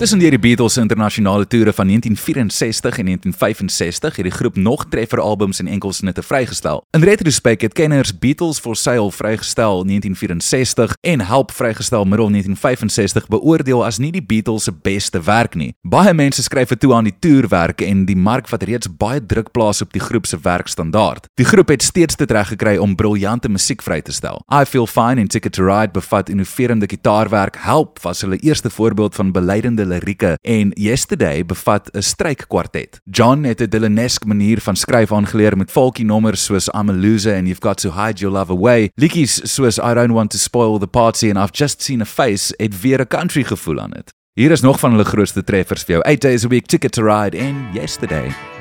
Love. 0.00 0.10
Tussen 0.10 0.18
die 0.18 0.38
Beatles 0.38 0.72
se 0.72 0.80
internasionale 0.80 1.46
toere 1.46 1.72
van 1.72 1.86
1964 1.86 2.98
en 2.98 3.04
1965 3.04 4.16
het 4.16 4.24
die 4.24 4.32
groep 4.32 4.56
nog 4.56 4.86
trefferalbums 4.88 5.58
en 5.58 5.66
enkelsnitte 5.66 6.22
vrygestel. 6.22 6.84
In 6.90 7.02
retrospek 7.02 7.60
het 7.60 7.72
kenners 7.72 8.18
Beatles 8.18 8.58
for 8.58 8.76
Sale 8.76 9.12
vrygestel 9.12 9.80
in 9.80 9.86
1964 9.86 10.96
en 11.00 11.20
Help 11.20 11.52
vrygestel 11.52 12.04
middel 12.04 12.28
1965 12.28 13.28
beoordeel 13.28 13.84
as 13.84 13.98
nie 13.98 14.12
die 14.12 14.22
Beatles 14.22 14.64
se 14.64 14.72
beste 14.72 15.20
werk 15.22 15.54
nie. 15.54 15.74
Baie 15.82 16.14
mense 16.14 16.42
skryf 16.42 16.68
dit 16.68 16.80
toe 16.80 16.94
aan 16.94 17.04
die 17.04 17.16
toerwerk 17.18 17.80
en 17.80 18.06
die 18.08 18.16
mark 18.16 18.48
wat 18.48 18.62
reeds 18.62 18.88
baie 18.96 19.26
druk 19.26 19.52
plaas 19.52 19.82
op 19.82 19.92
die 19.92 20.00
groep 20.00 20.26
se 20.26 20.38
werkstandaard. 20.42 21.28
Die 21.34 21.44
groep 21.44 21.68
het 21.68 21.82
steeds 21.82 22.16
dit 22.16 22.30
reg 22.30 22.48
gekry 22.48 22.76
om 22.76 22.96
briljante 22.96 23.48
musiek 23.48 23.82
vry 23.82 24.00
te 24.00 24.12
stel. 24.16 24.40
I 24.48 24.64
Feel 24.64 24.86
Fine 24.86 25.20
en 25.20 25.28
Ticket 25.28 25.52
to 25.52 25.68
Ride 25.68 25.92
bevat 25.92 26.32
innoverende 26.32 26.88
gitaarwerk. 26.88 27.60
Help 27.60 28.00
was 28.02 28.20
hulle 28.20 28.40
eerste 28.40 28.70
voorbeeld 28.70 29.14
van 29.14 29.32
beleidende 29.32 29.89
lirieke 29.90 30.36
en 30.40 30.70
Yesterday 30.74 31.44
bevat 31.44 31.90
'n 31.92 32.02
strykkwartet. 32.02 33.00
John 33.04 33.44
het 33.44 33.60
'n 33.60 33.68
Dylanesque 33.68 34.26
manier 34.26 34.60
van 34.60 34.76
skryf 34.76 35.12
aangeleer 35.12 35.56
met 35.56 35.70
folky 35.70 36.02
nommers 36.02 36.44
soos 36.44 36.68
I'm 36.68 36.88
a 36.88 36.92
Loser 36.92 37.36
and 37.36 37.46
You've 37.46 37.66
Got 37.66 37.80
to 37.80 37.90
Hide 37.90 38.20
Your 38.20 38.36
Love 38.38 38.52
Away. 38.52 38.90
Liedjies 38.94 39.54
soos 39.54 39.78
I 39.78 39.94
Don't 39.94 40.12
Want 40.12 40.30
to 40.30 40.38
Spoil 40.38 40.78
the 40.78 40.86
Party 40.86 41.30
and 41.30 41.38
I've 41.38 41.52
Just 41.52 41.82
Seen 41.82 42.00
a 42.00 42.04
Face 42.04 42.54
het 42.56 42.80
weer 42.80 43.00
'n 43.00 43.06
country 43.06 43.44
gevoel 43.44 43.80
aan 43.80 43.90
dit. 43.90 44.12
Hier 44.32 44.50
is 44.50 44.60
nog 44.60 44.78
van 44.78 44.90
hulle 44.90 45.04
grootste 45.04 45.44
treffers 45.44 45.82
vir 45.82 45.94
jou. 45.94 46.04
8 46.04 46.20
Days 46.20 46.44
a 46.44 46.48
Week, 46.48 46.66
Ticket 46.66 46.92
to 46.92 47.02
Ride 47.02 47.36
en 47.36 47.68
Yesterday. 47.72 48.59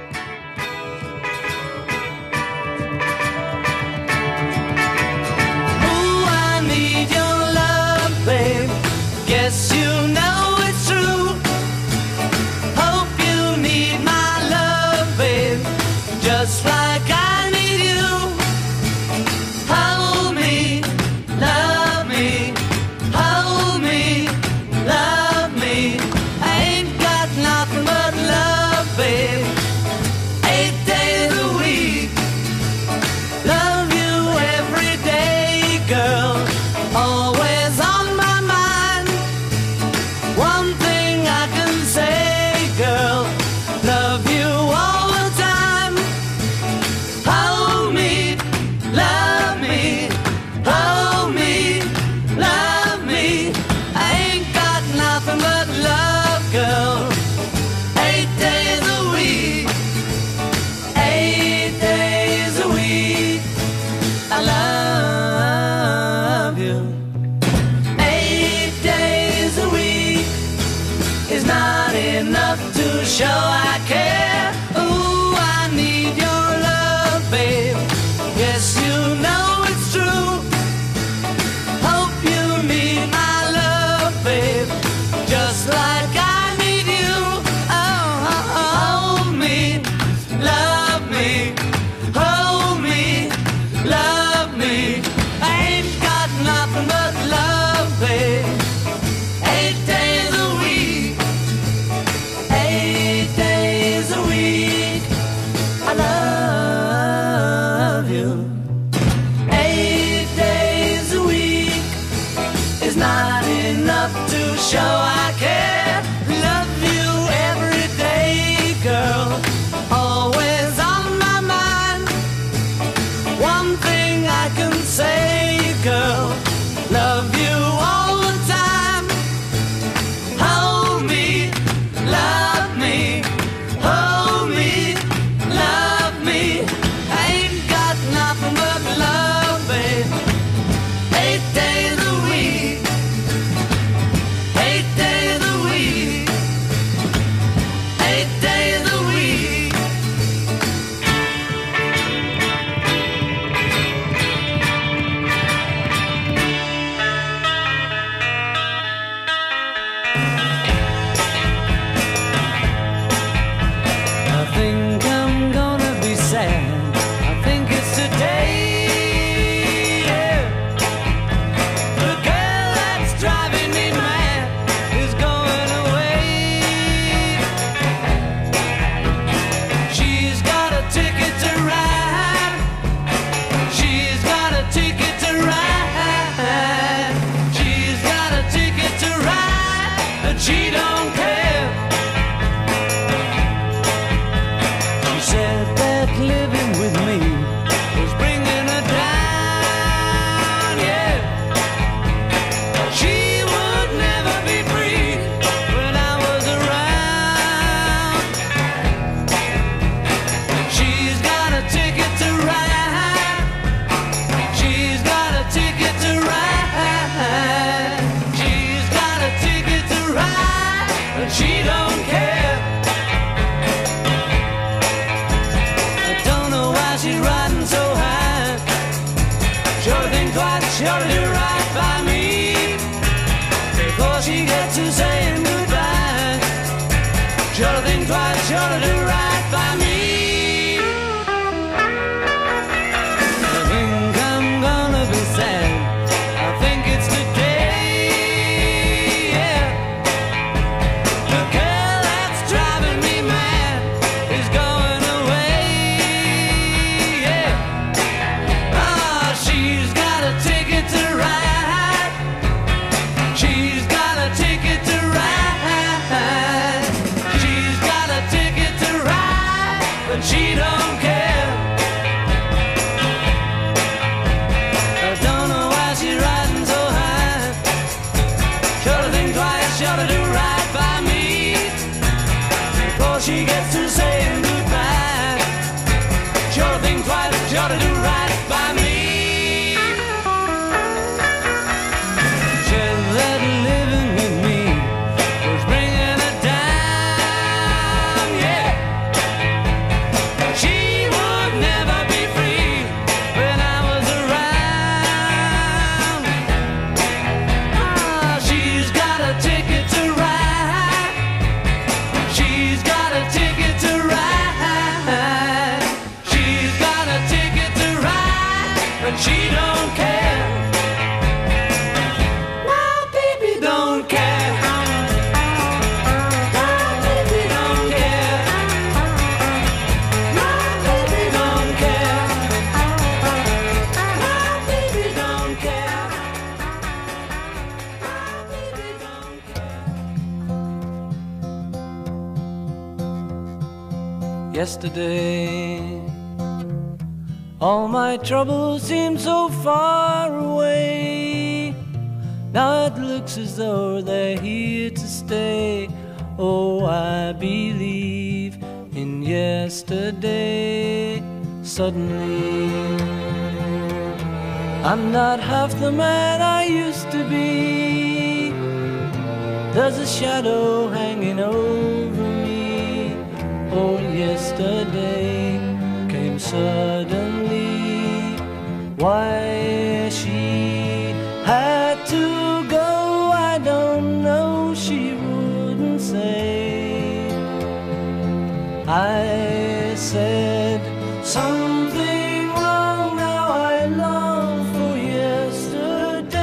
I 388.91 389.93
said 389.95 390.81
something 391.23 392.47
wrong 392.49 393.17
now 393.17 393.47
I 393.49 393.85
long 393.85 394.65
for 394.73 394.97
yesterday. 394.97 396.33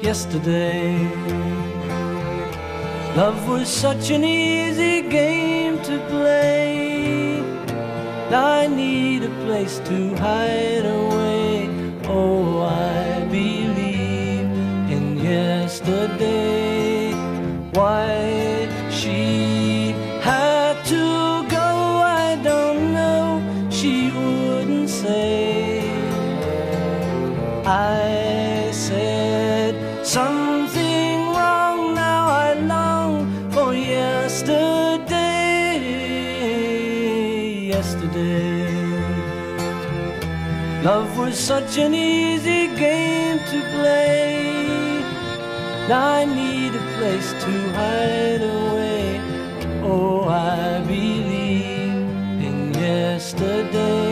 Yesterday. 0.00 1.10
Love 3.16 3.48
was 3.48 3.68
such 3.68 4.10
an 4.10 4.22
easy 4.22 5.02
game 5.02 5.82
to 5.82 5.98
play. 6.08 7.42
I 8.30 8.68
need 8.68 9.24
a 9.24 9.30
place 9.44 9.80
to 9.80 10.14
hide 10.14 10.86
away. 10.86 11.68
Oh 12.06 12.53
Love 40.84 41.16
was 41.16 41.38
such 41.38 41.78
an 41.78 41.94
easy 41.94 42.66
game 42.76 43.38
to 43.38 43.60
play. 43.72 45.00
Now 45.88 46.12
I 46.20 46.26
need 46.26 46.74
a 46.74 46.84
place 46.98 47.32
to 47.32 47.52
hide 47.72 48.42
away. 48.42 49.18
Oh, 49.82 50.28
I 50.28 50.82
believe 50.86 51.88
in 52.44 52.74
yesterday. 52.74 54.04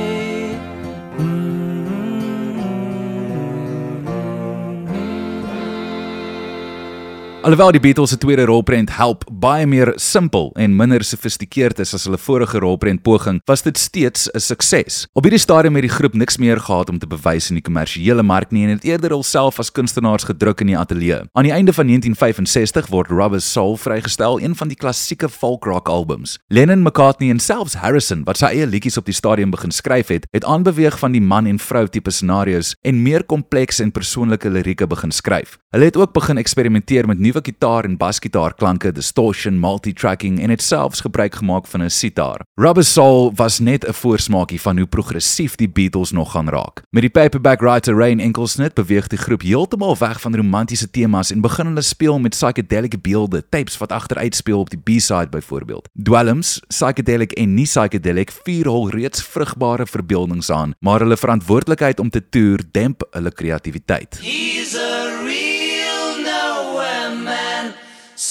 Alhoewel 7.43 7.73
die 7.73 7.81
Beatles 7.81 8.11
se 8.11 8.17
tweede 8.17 8.45
rolprent 8.45 8.97
Help 8.97 9.25
baie 9.43 9.67
meer 9.67 9.91
simpel 9.99 10.53
en 10.61 10.77
minder 10.79 11.03
sofistikeerd 11.03 11.81
is 11.83 11.93
as 11.97 12.05
hulle 12.07 12.19
vorige 12.21 12.61
rolprent 12.63 13.03
poging, 13.03 13.41
was 13.51 13.65
dit 13.67 13.79
steeds 13.79 14.29
'n 14.31 14.39
sukses. 14.39 15.07
Op 15.15 15.25
hierdie 15.25 15.41
stadium 15.41 15.75
het 15.75 15.83
die 15.83 15.97
groep 15.97 16.15
niks 16.15 16.37
meer 16.39 16.61
gehad 16.61 16.89
om 16.89 16.99
te 16.99 17.07
bewys 17.07 17.51
in 17.51 17.57
die 17.59 17.63
kommersiële 17.63 18.23
mark 18.23 18.53
nie 18.53 18.65
en 18.65 18.71
het 18.71 18.85
eerder 18.85 19.11
hulself 19.11 19.59
as 19.59 19.73
kunstenaars 19.73 20.25
gedruk 20.25 20.61
in 20.61 20.67
die 20.67 20.79
ateljee. 20.79 21.27
Aan 21.33 21.43
die 21.45 21.53
einde 21.53 21.73
van 21.73 21.87
1965 21.87 22.87
word 22.89 23.11
Rubber 23.11 23.41
Soul 23.41 23.77
vrygestel, 23.77 24.41
een 24.41 24.55
van 24.55 24.69
die 24.69 24.77
klassieke 24.77 25.29
folk 25.29 25.65
rock 25.65 25.89
albums. 25.89 26.39
Lennon, 26.49 26.83
McCartney 26.83 27.31
en 27.31 27.41
selfs 27.41 27.75
Harrison, 27.75 28.23
wat 28.25 28.39
sy 28.39 28.47
eie 28.47 28.67
liedjies 28.67 28.97
op 28.97 29.05
die 29.05 29.15
stadium 29.15 29.51
begin 29.51 29.71
skryf 29.71 30.09
het, 30.09 30.27
het 30.31 30.45
aanbeweeg 30.45 30.99
van 30.99 31.13
die 31.13 31.21
man 31.21 31.47
en 31.47 31.59
vrou 31.59 31.89
tipe 31.89 32.11
scenario's 32.11 32.77
en 32.83 33.03
meer 33.03 33.25
komplekse 33.25 33.83
en 33.83 33.91
persoonlike 33.91 34.51
lirieke 34.51 34.87
begin 34.87 35.11
skryf. 35.11 35.59
Hulle 35.73 35.85
het 35.85 35.97
ook 35.97 36.13
begin 36.13 36.39
eksperimenteer 36.39 37.07
met 37.07 37.19
nuwe 37.19 37.41
gitaar 37.43 37.85
en 37.85 37.97
basgitaar 37.97 38.55
klanke, 38.55 38.93
distortion, 39.33 39.61
multitracking 39.61 40.41
en 40.41 40.51
het 40.51 40.63
selfs 40.63 41.01
gebruik 41.01 41.35
gemaak 41.35 41.67
van 41.67 41.83
'n 41.83 41.91
sitar. 41.91 42.41
Rubber 42.55 42.85
Soul 42.85 43.33
was 43.35 43.59
net 43.59 43.87
'n 43.87 43.93
voorsmaakie 43.93 44.61
van 44.61 44.77
hoe 44.77 44.87
progressief 44.87 45.55
die 45.57 45.69
Beatles 45.69 46.11
nog 46.11 46.31
gaan 46.33 46.49
raak. 46.49 46.83
Met 46.91 47.03
die 47.03 47.11
Paperback 47.11 47.61
Writer 47.61 47.95
Rain 47.95 48.21
enkelsnit 48.21 48.75
beweeg 48.75 49.07
die 49.07 49.19
groep 49.19 49.43
heeltemal 49.43 49.97
weg 49.99 50.21
van 50.21 50.37
romantiese 50.37 50.91
temas 50.91 51.31
en 51.31 51.41
begin 51.41 51.67
hulle 51.67 51.81
speel 51.81 52.19
met 52.19 52.31
psychedelic 52.31 53.03
beelde, 53.03 53.49
tapes 53.49 53.79
wat 53.79 53.93
agteruit 53.93 54.35
speel 54.35 54.59
op 54.59 54.71
die 54.71 54.79
B-side 54.79 55.29
byvoorbeeld. 55.29 55.89
Dwelms, 56.03 56.61
psychedelic 56.69 57.33
en 57.33 57.55
nie 57.55 57.67
psychedelic 57.67 58.31
vier 58.45 58.65
hul 58.65 58.91
reeds 58.91 59.23
vrugbare 59.23 59.87
verbeeldings 59.87 60.51
aan, 60.51 60.75
maar 60.79 61.01
hulle 61.01 61.17
verantwoordelikheid 61.17 62.01
om 62.01 62.11
te 62.11 62.29
toer 62.29 62.61
demp 62.71 63.03
hulle 63.11 63.33
kreatiwiteit. 63.33 64.19
He's 64.23 64.82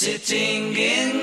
sitting 0.01 0.75
in 0.75 1.20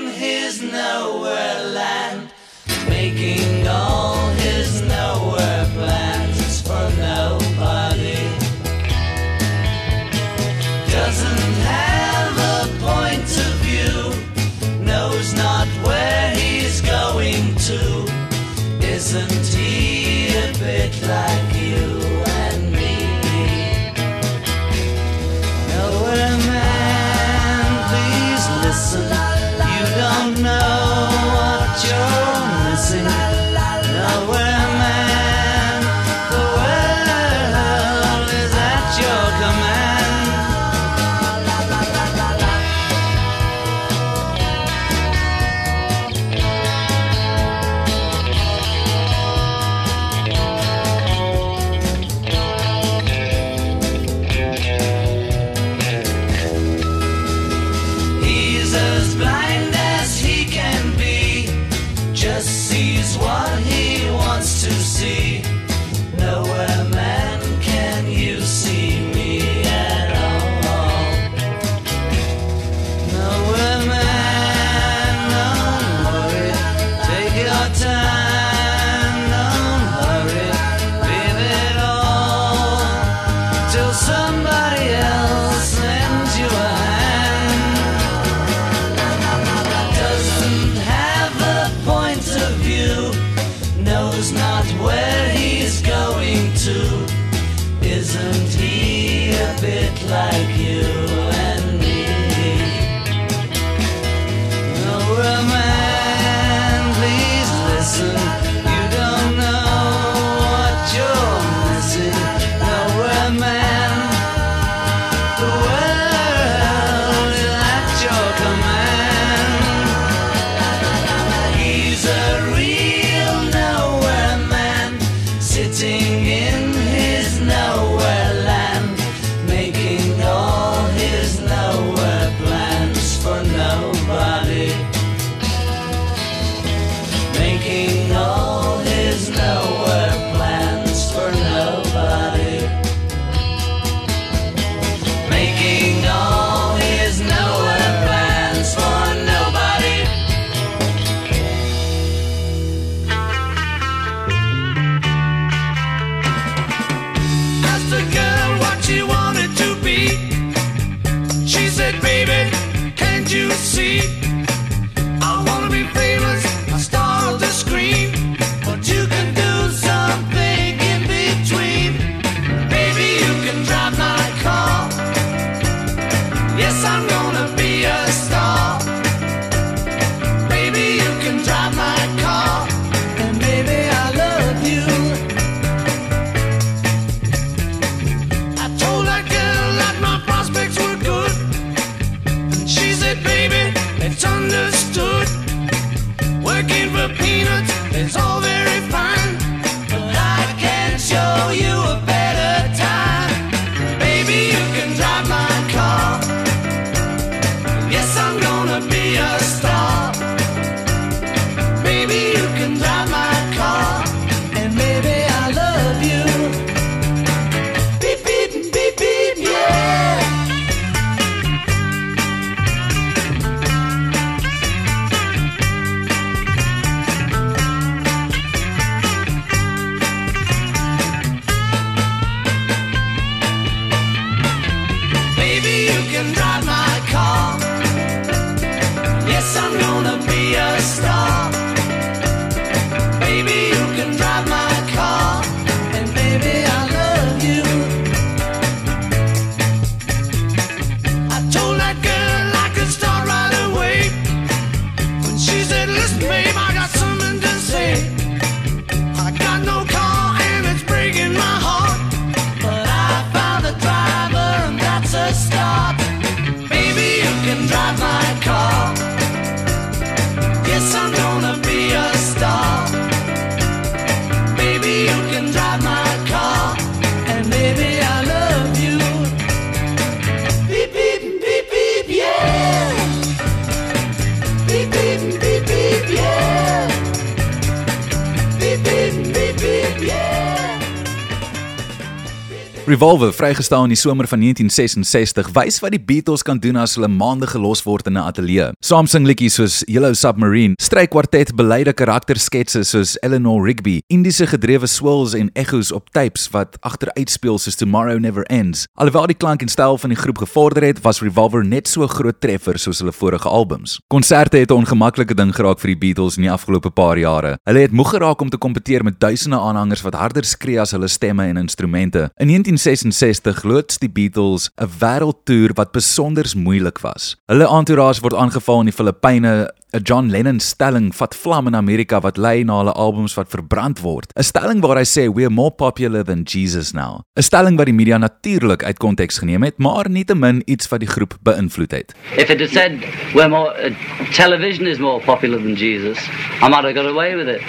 Revolver, 292.88 293.34
vrygestel 293.36 293.82
in 293.84 293.92
die 293.92 293.98
somer 294.00 294.24
van 294.30 294.40
1966, 294.40 295.50
wys 295.52 295.76
wat 295.82 295.92
die 295.92 296.00
Beatles 296.00 296.40
kan 296.40 296.56
doen 296.56 296.78
as 296.80 296.94
hulle 296.96 297.10
maande 297.12 297.44
gelos 297.50 297.82
word 297.84 298.06
in 298.08 298.16
'n 298.16 298.24
ateljee. 298.24 298.72
Saam 298.80 299.06
sing 299.06 299.26
liedjies 299.26 299.54
soos 299.60 299.82
Yellow 299.86 300.14
Submarine, 300.14 300.72
strykwartet 300.80 301.54
beleide 301.54 301.92
karaktersketse 301.92 302.84
soos 302.84 303.18
Eleanor 303.20 303.62
Rigby, 303.62 304.00
Indiese 304.08 304.46
gedrewe 304.46 304.86
swirls 304.86 305.34
en 305.34 305.50
echoes 305.52 305.92
op 305.92 306.08
tapes 306.10 306.48
wat 306.50 306.78
agteruitspeel 306.80 307.58
soos 307.58 307.76
Tomorrow 307.76 308.18
Never 308.18 308.42
Ends. 308.44 308.86
Alhoewel 308.94 309.26
die 309.26 309.36
klank 309.36 309.60
en 309.60 309.68
styl 309.68 309.98
van 309.98 310.08
die 310.08 310.18
groep 310.18 310.38
gevorder 310.38 310.82
het, 310.82 311.02
was 311.02 311.20
Revolver 311.20 311.64
net 311.64 311.88
so 311.88 312.06
groot 312.06 312.40
treffer 312.40 312.78
soos 312.78 312.98
hulle 313.00 313.12
vorige 313.12 313.48
albums. 313.48 314.00
Konserte 314.08 314.56
het 314.56 314.70
'n 314.70 314.74
ongemaklike 314.74 315.34
ding 315.34 315.54
geraak 315.54 315.78
vir 315.80 315.88
die 315.88 315.98
Beatles 315.98 316.36
in 316.36 316.42
die 316.42 316.52
afgelope 316.52 316.90
paar 316.90 317.18
jare. 317.18 317.58
Hulle 317.64 317.80
het 317.80 317.92
moeg 317.92 318.10
geraak 318.10 318.40
om 318.40 318.48
te 318.48 318.56
kompeteer 318.56 319.04
met 319.04 319.20
duisende 319.20 319.58
aanhangers 319.58 320.02
wat 320.02 320.14
harder 320.14 320.44
skree 320.44 320.80
as 320.80 320.92
hulle 320.92 321.08
stemme 321.08 321.44
en 321.44 321.56
instrumente. 321.56 322.30
In 322.38 322.48
1966 322.78 323.64
loods 323.64 323.98
die 323.98 324.08
Beatles 324.08 324.70
'n 324.76 324.90
wêreldtoer 325.00 325.74
wat 325.74 325.92
besonder 325.92 326.46
moeilik 326.54 326.98
was. 327.02 327.36
Hulle 327.46 327.66
entourage 327.66 328.20
word 328.22 328.34
aangeval 328.34 328.80
in 328.80 328.86
die 328.86 328.94
Filippyne, 328.94 329.72
'n 329.92 330.02
John 330.02 330.28
Lennon 330.28 330.60
stelling 330.60 331.12
vat 331.14 331.34
vlam 331.34 331.66
in 331.66 331.74
Amerika 331.74 332.20
wat 332.20 332.36
lei 332.36 332.62
na 332.62 332.78
hulle 332.78 332.92
albums 332.92 333.34
wat 333.34 333.48
verbrand 333.48 334.00
word. 334.00 334.32
'n 334.36 334.42
Stelling 334.42 334.80
waar 334.80 334.98
hy 334.98 335.04
sê 335.04 335.28
we're 335.32 335.50
more 335.50 335.70
popular 335.70 336.22
than 336.22 336.44
Jesus 336.44 336.92
now. 336.92 337.22
'n 337.36 337.42
Stelling 337.42 337.76
wat 337.78 337.86
die 337.86 337.94
media 337.94 338.18
natuurlik 338.18 338.84
uit 338.84 338.98
konteks 338.98 339.38
geneem 339.38 339.62
het, 339.62 339.78
maar 339.78 340.10
nietemin 340.10 340.62
iets 340.66 340.88
wat 340.88 341.00
die 341.00 341.08
groep 341.08 341.38
beïnvloed 341.42 341.90
het. 341.90 342.14
If 342.36 342.50
it 342.50 342.60
had 342.60 342.70
said 342.70 343.00
we're 343.34 343.48
more 343.48 343.72
uh, 343.80 343.94
television 344.32 344.86
is 344.86 344.98
more 344.98 345.20
popular 345.24 345.58
than 345.58 345.74
Jesus, 345.74 346.18
I 346.60 346.68
might 346.68 346.84
have 346.84 346.94
got 346.94 347.06
away 347.06 347.36
with 347.36 347.48
it. 347.48 347.62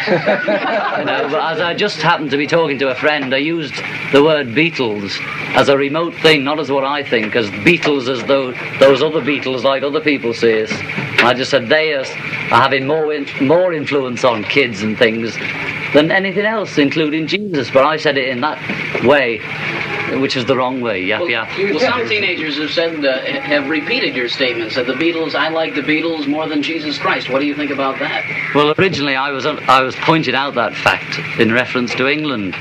you 0.08 1.04
know, 1.04 1.28
but 1.28 1.40
as 1.52 1.60
I 1.60 1.74
just 1.74 2.00
happened 2.00 2.30
to 2.30 2.38
be 2.38 2.46
talking 2.46 2.78
to 2.78 2.88
a 2.88 2.94
friend, 2.94 3.34
I 3.34 3.38
used 3.38 3.74
the 4.12 4.22
word 4.22 4.48
Beatles 4.56 5.20
as 5.54 5.68
a 5.68 5.76
remote 5.76 6.14
thing, 6.22 6.42
not 6.42 6.58
as 6.58 6.70
what 6.70 6.84
I 6.84 7.02
think, 7.02 7.36
as 7.36 7.50
Beatles 7.50 8.08
as 8.08 8.24
though 8.24 8.52
those 8.78 9.02
other 9.02 9.20
Beatles 9.20 9.62
like 9.62 9.82
other 9.82 10.00
people 10.00 10.30
us. 10.30 10.72
I 11.22 11.34
just 11.34 11.49
said 11.50 11.68
they 11.68 11.92
are, 11.94 12.04
having 12.04 12.86
more 12.86 13.12
in, 13.12 13.26
more 13.40 13.72
influence 13.72 14.24
on 14.24 14.44
kids 14.44 14.82
and 14.82 14.96
things 14.98 15.36
than 15.92 16.10
anything 16.10 16.46
else, 16.46 16.78
including 16.78 17.26
Jesus. 17.26 17.70
But 17.70 17.84
I 17.84 17.96
said 17.96 18.16
it 18.16 18.28
in 18.28 18.40
that 18.40 19.04
way, 19.04 19.38
which 20.20 20.36
is 20.36 20.44
the 20.44 20.56
wrong 20.56 20.80
way. 20.80 21.02
Yap 21.02 21.28
yap. 21.28 21.48
Well, 21.58 21.80
some 21.80 22.08
teenagers 22.08 22.58
have 22.58 22.70
said, 22.70 23.04
uh, 23.04 23.20
have 23.20 23.68
repeated 23.68 24.14
your 24.14 24.28
statements 24.28 24.76
that 24.76 24.86
the 24.86 24.94
Beatles, 24.94 25.34
I 25.34 25.48
like 25.48 25.74
the 25.74 25.82
Beatles 25.82 26.28
more 26.28 26.48
than 26.48 26.62
Jesus 26.62 26.98
Christ. 26.98 27.28
What 27.30 27.40
do 27.40 27.46
you 27.46 27.54
think 27.54 27.70
about 27.70 27.98
that? 27.98 28.24
Well, 28.54 28.74
originally 28.78 29.16
I 29.16 29.30
was 29.30 29.46
I 29.46 29.82
was 29.82 29.96
pointed 29.96 30.34
out 30.34 30.54
that 30.54 30.74
fact 30.74 31.18
in 31.40 31.52
reference 31.52 31.94
to 31.96 32.08
England 32.08 32.54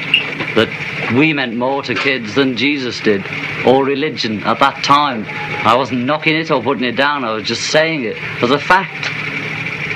that 0.56 0.70
we 1.16 1.34
meant 1.34 1.56
more 1.56 1.82
to 1.84 1.96
kids 1.96 2.36
than 2.36 2.58
Jesus 2.58 3.00
did, 3.02 3.24
or 3.66 3.86
religion 3.86 4.44
at 4.44 4.60
that 4.60 4.84
time. 4.84 5.26
I 5.66 5.76
wasn't 5.76 6.06
knocking 6.06 6.36
it 6.36 6.52
or 6.52 6.62
putting 6.62 6.84
it 6.84 6.96
down. 6.96 7.24
I 7.24 7.34
was 7.34 7.44
just 7.44 7.70
saying 7.70 8.04
it 8.04 8.18
as 8.42 8.52
a 8.52 8.60
fact, 8.60 8.79
Bye 8.80 8.90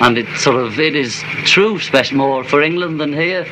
and 0.02 0.18
it 0.18 0.28
sort 0.38 0.56
of 0.58 0.80
it 0.80 0.96
is 0.96 1.22
true, 1.46 1.76
especially 1.78 2.18
more 2.18 2.44
for 2.44 2.62
England 2.62 3.00
than 3.00 3.14
here. 3.14 3.46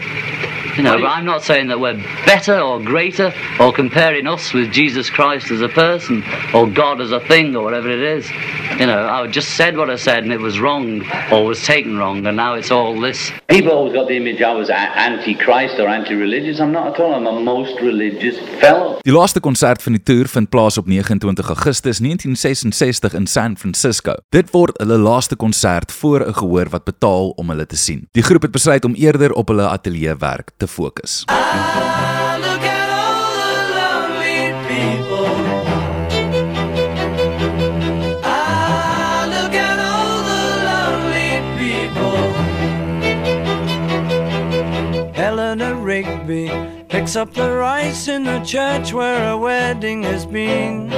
You 0.78 0.84
know, 0.84 0.98
but 0.98 1.08
I'm 1.08 1.26
not 1.26 1.44
saying 1.44 1.68
that 1.68 1.80
we're 1.82 1.98
better 2.26 2.58
or 2.58 2.80
greater 2.80 3.34
or 3.60 3.74
comparing 3.74 4.26
us 4.26 4.54
with 4.54 4.72
Jesus 4.72 5.10
Christ 5.10 5.52
as 5.52 5.60
a 5.62 5.68
person 5.68 6.24
or 6.54 6.66
God 6.66 7.02
as 7.02 7.12
a 7.12 7.20
thing 7.20 7.56
or 7.58 7.64
whatever 7.64 7.90
it 7.90 8.00
is. 8.02 8.26
You 8.80 8.86
know, 8.88 9.06
I 9.06 9.28
just 9.28 9.50
said 9.58 9.76
what 9.76 9.90
I 9.90 9.98
said 9.98 10.24
and 10.24 10.32
it 10.32 10.40
was 10.40 10.62
wrong 10.62 11.04
or 11.30 11.46
was 11.46 11.62
taken 11.66 11.98
wrong 11.98 12.26
and 12.26 12.38
now 12.38 12.54
it's 12.56 12.72
all 12.72 12.98
this. 13.02 13.34
People 13.50 13.74
always 13.74 13.94
got 13.94 14.08
the 14.08 14.16
image 14.16 14.42
I 14.42 14.54
was 14.54 14.70
a- 14.70 14.74
anti-Christ 14.98 15.78
or 15.78 15.90
anti-religious. 15.90 16.62
I'm 16.62 16.72
not 16.72 16.88
at 16.94 17.00
all. 17.02 17.14
I'm 17.16 17.28
a 17.28 17.38
most 17.40 17.78
religious 17.82 18.38
fellow. 18.62 18.98
Die 19.04 19.12
laaste 19.12 19.40
konsert 19.40 19.84
van 19.84 19.92
die 20.00 20.04
toer 20.04 20.28
vind 20.28 20.50
plaas 20.50 20.78
op 20.78 20.88
29 20.88 21.50
Augustus 21.50 22.00
1966 22.00 23.14
in 23.14 23.28
San 23.28 23.58
Francisco. 23.58 24.16
Dit 24.30 24.52
word 24.56 24.80
hulle 24.80 24.98
laaste 24.98 25.36
konsert 25.36 25.92
voor 25.92 26.24
'n 26.26 26.31
gehoor 26.34 26.70
wat 26.70 26.84
betaal 26.84 27.30
om 27.30 27.50
hulle 27.50 27.66
te 27.66 27.78
sien. 27.78 28.08
Die 28.12 28.24
groep 28.24 28.42
het 28.42 28.52
besluit 28.52 28.86
om 28.86 28.94
eerder 28.94 29.34
op 29.34 29.48
hulle 29.48 29.68
ateljee 29.70 30.16
werk 30.16 30.52
te 30.58 30.68
fokus. 30.68 31.24
Ah, 31.26 31.92
picks 47.02 47.16
up 47.16 47.34
the 47.34 47.52
rice 47.52 48.08
in 48.08 48.24
the 48.24 48.40
church 48.42 48.94
where 48.94 49.32
a 49.32 49.38
wedding 49.38 50.04
has 50.04 50.26
been. 50.26 50.90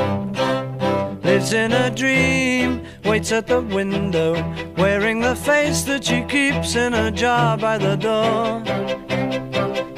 Lives 1.23 1.53
in 1.53 1.71
a 1.71 1.89
dream, 1.89 2.84
waits 3.05 3.31
at 3.31 3.47
the 3.47 3.61
window, 3.61 4.33
wearing 4.77 5.19
the 5.19 5.35
face 5.35 5.83
that 5.83 6.03
she 6.05 6.23
keeps 6.23 6.75
in 6.75 6.93
a 6.93 7.11
jar 7.11 7.57
by 7.57 7.77
the 7.77 7.95
door. 7.95 8.61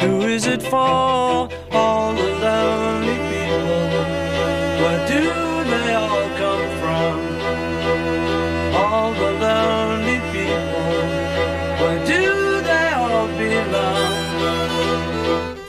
Who 0.01 0.21
is 0.21 0.47
it 0.47 0.61
for? 0.61 1.49
All 1.71 2.13
the 2.13 2.29
lonely 2.45 3.17
people. 3.31 3.85
Where 4.81 5.07
do 5.07 5.23
they 5.71 5.93
all 5.93 6.29
come 6.41 6.67
from? 6.81 7.15
All 8.75 9.13
the 9.13 9.31
lonely 9.45 10.19
people. 10.33 10.87
Where 11.81 12.01
do 12.05 12.61
they 12.61 12.87
all 12.93 13.27
belong? 13.37 14.15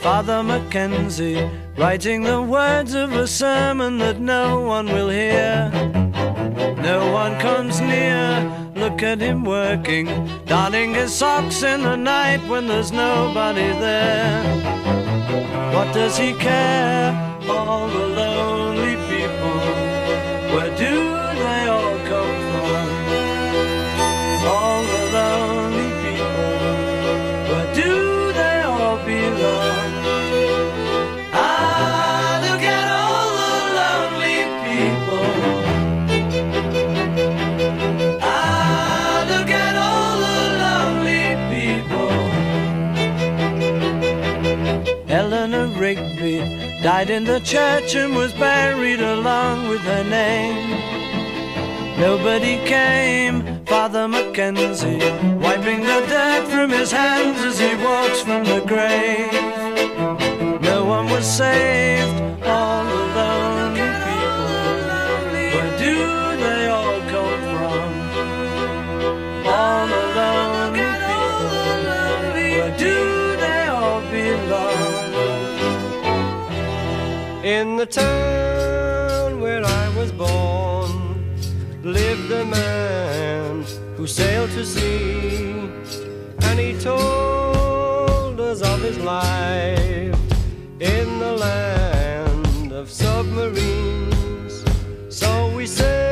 Father 0.01 0.41
Mackenzie 0.43 1.49
writing 1.77 2.23
the 2.23 2.41
words 2.41 2.93
of 2.95 3.13
a 3.13 3.27
sermon 3.27 3.99
that 3.99 4.19
no 4.19 4.61
one 4.61 4.87
will 4.87 5.09
hear. 5.09 5.71
No 6.75 7.11
one 7.11 7.39
comes 7.39 7.79
near. 7.79 8.71
Look 8.75 9.01
at 9.03 9.19
him 9.19 9.43
working, 9.43 10.07
darning 10.45 10.93
his 10.93 11.13
socks 11.13 11.63
in 11.63 11.81
the 11.83 11.95
night 11.95 12.47
when 12.47 12.67
there's 12.67 12.91
nobody 12.91 13.69
there. 13.79 14.43
What 15.73 15.93
does 15.93 16.17
he 16.17 16.33
care? 16.33 17.11
All 17.49 17.87
the 17.87 18.07
lonely 18.07 18.95
people. 19.07 19.59
Where 20.53 20.77
do 20.77 21.06
died 46.81 47.09
in 47.09 47.23
the 47.23 47.39
church 47.39 47.95
and 47.95 48.15
was 48.15 48.33
buried 48.33 49.01
along 49.01 49.67
with 49.67 49.81
her 49.81 50.03
name. 50.03 50.69
Nobody 51.99 52.57
came, 52.65 53.65
Father 53.65 54.07
Mackenzie, 54.07 54.99
wiping 55.37 55.81
the 55.81 56.05
dirt 56.07 56.47
from 56.47 56.69
his 56.69 56.91
hands 56.91 57.39
as 57.43 57.59
he 57.59 57.73
walks 57.83 58.21
from 58.21 58.43
the 58.43 58.61
grave. 58.67 60.61
No 60.61 60.85
one 60.85 61.09
was 61.09 61.25
saved, 61.25 62.21
all 62.43 62.83
the 62.85 63.16
In 77.47 77.77
the 77.77 77.85
town 77.85 79.39
where 79.39 79.63
I 79.63 79.87
was 79.95 80.11
born 80.11 80.91
lived 81.81 82.29
a 82.29 82.43
man 82.43 83.63
who 83.95 84.05
sailed 84.05 84.49
to 84.49 84.65
sea, 84.65 85.53
and 86.41 86.59
he 86.59 86.77
told 86.77 88.37
us 88.41 88.61
of 88.61 88.81
his 88.81 88.97
life 88.97 90.19
in 90.81 91.19
the 91.19 91.37
land 91.47 92.73
of 92.73 92.91
submarines. 92.91 94.65
So 95.07 95.49
we 95.55 95.65
sailed 95.67 96.06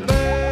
the 0.00 0.06
best. 0.06 0.45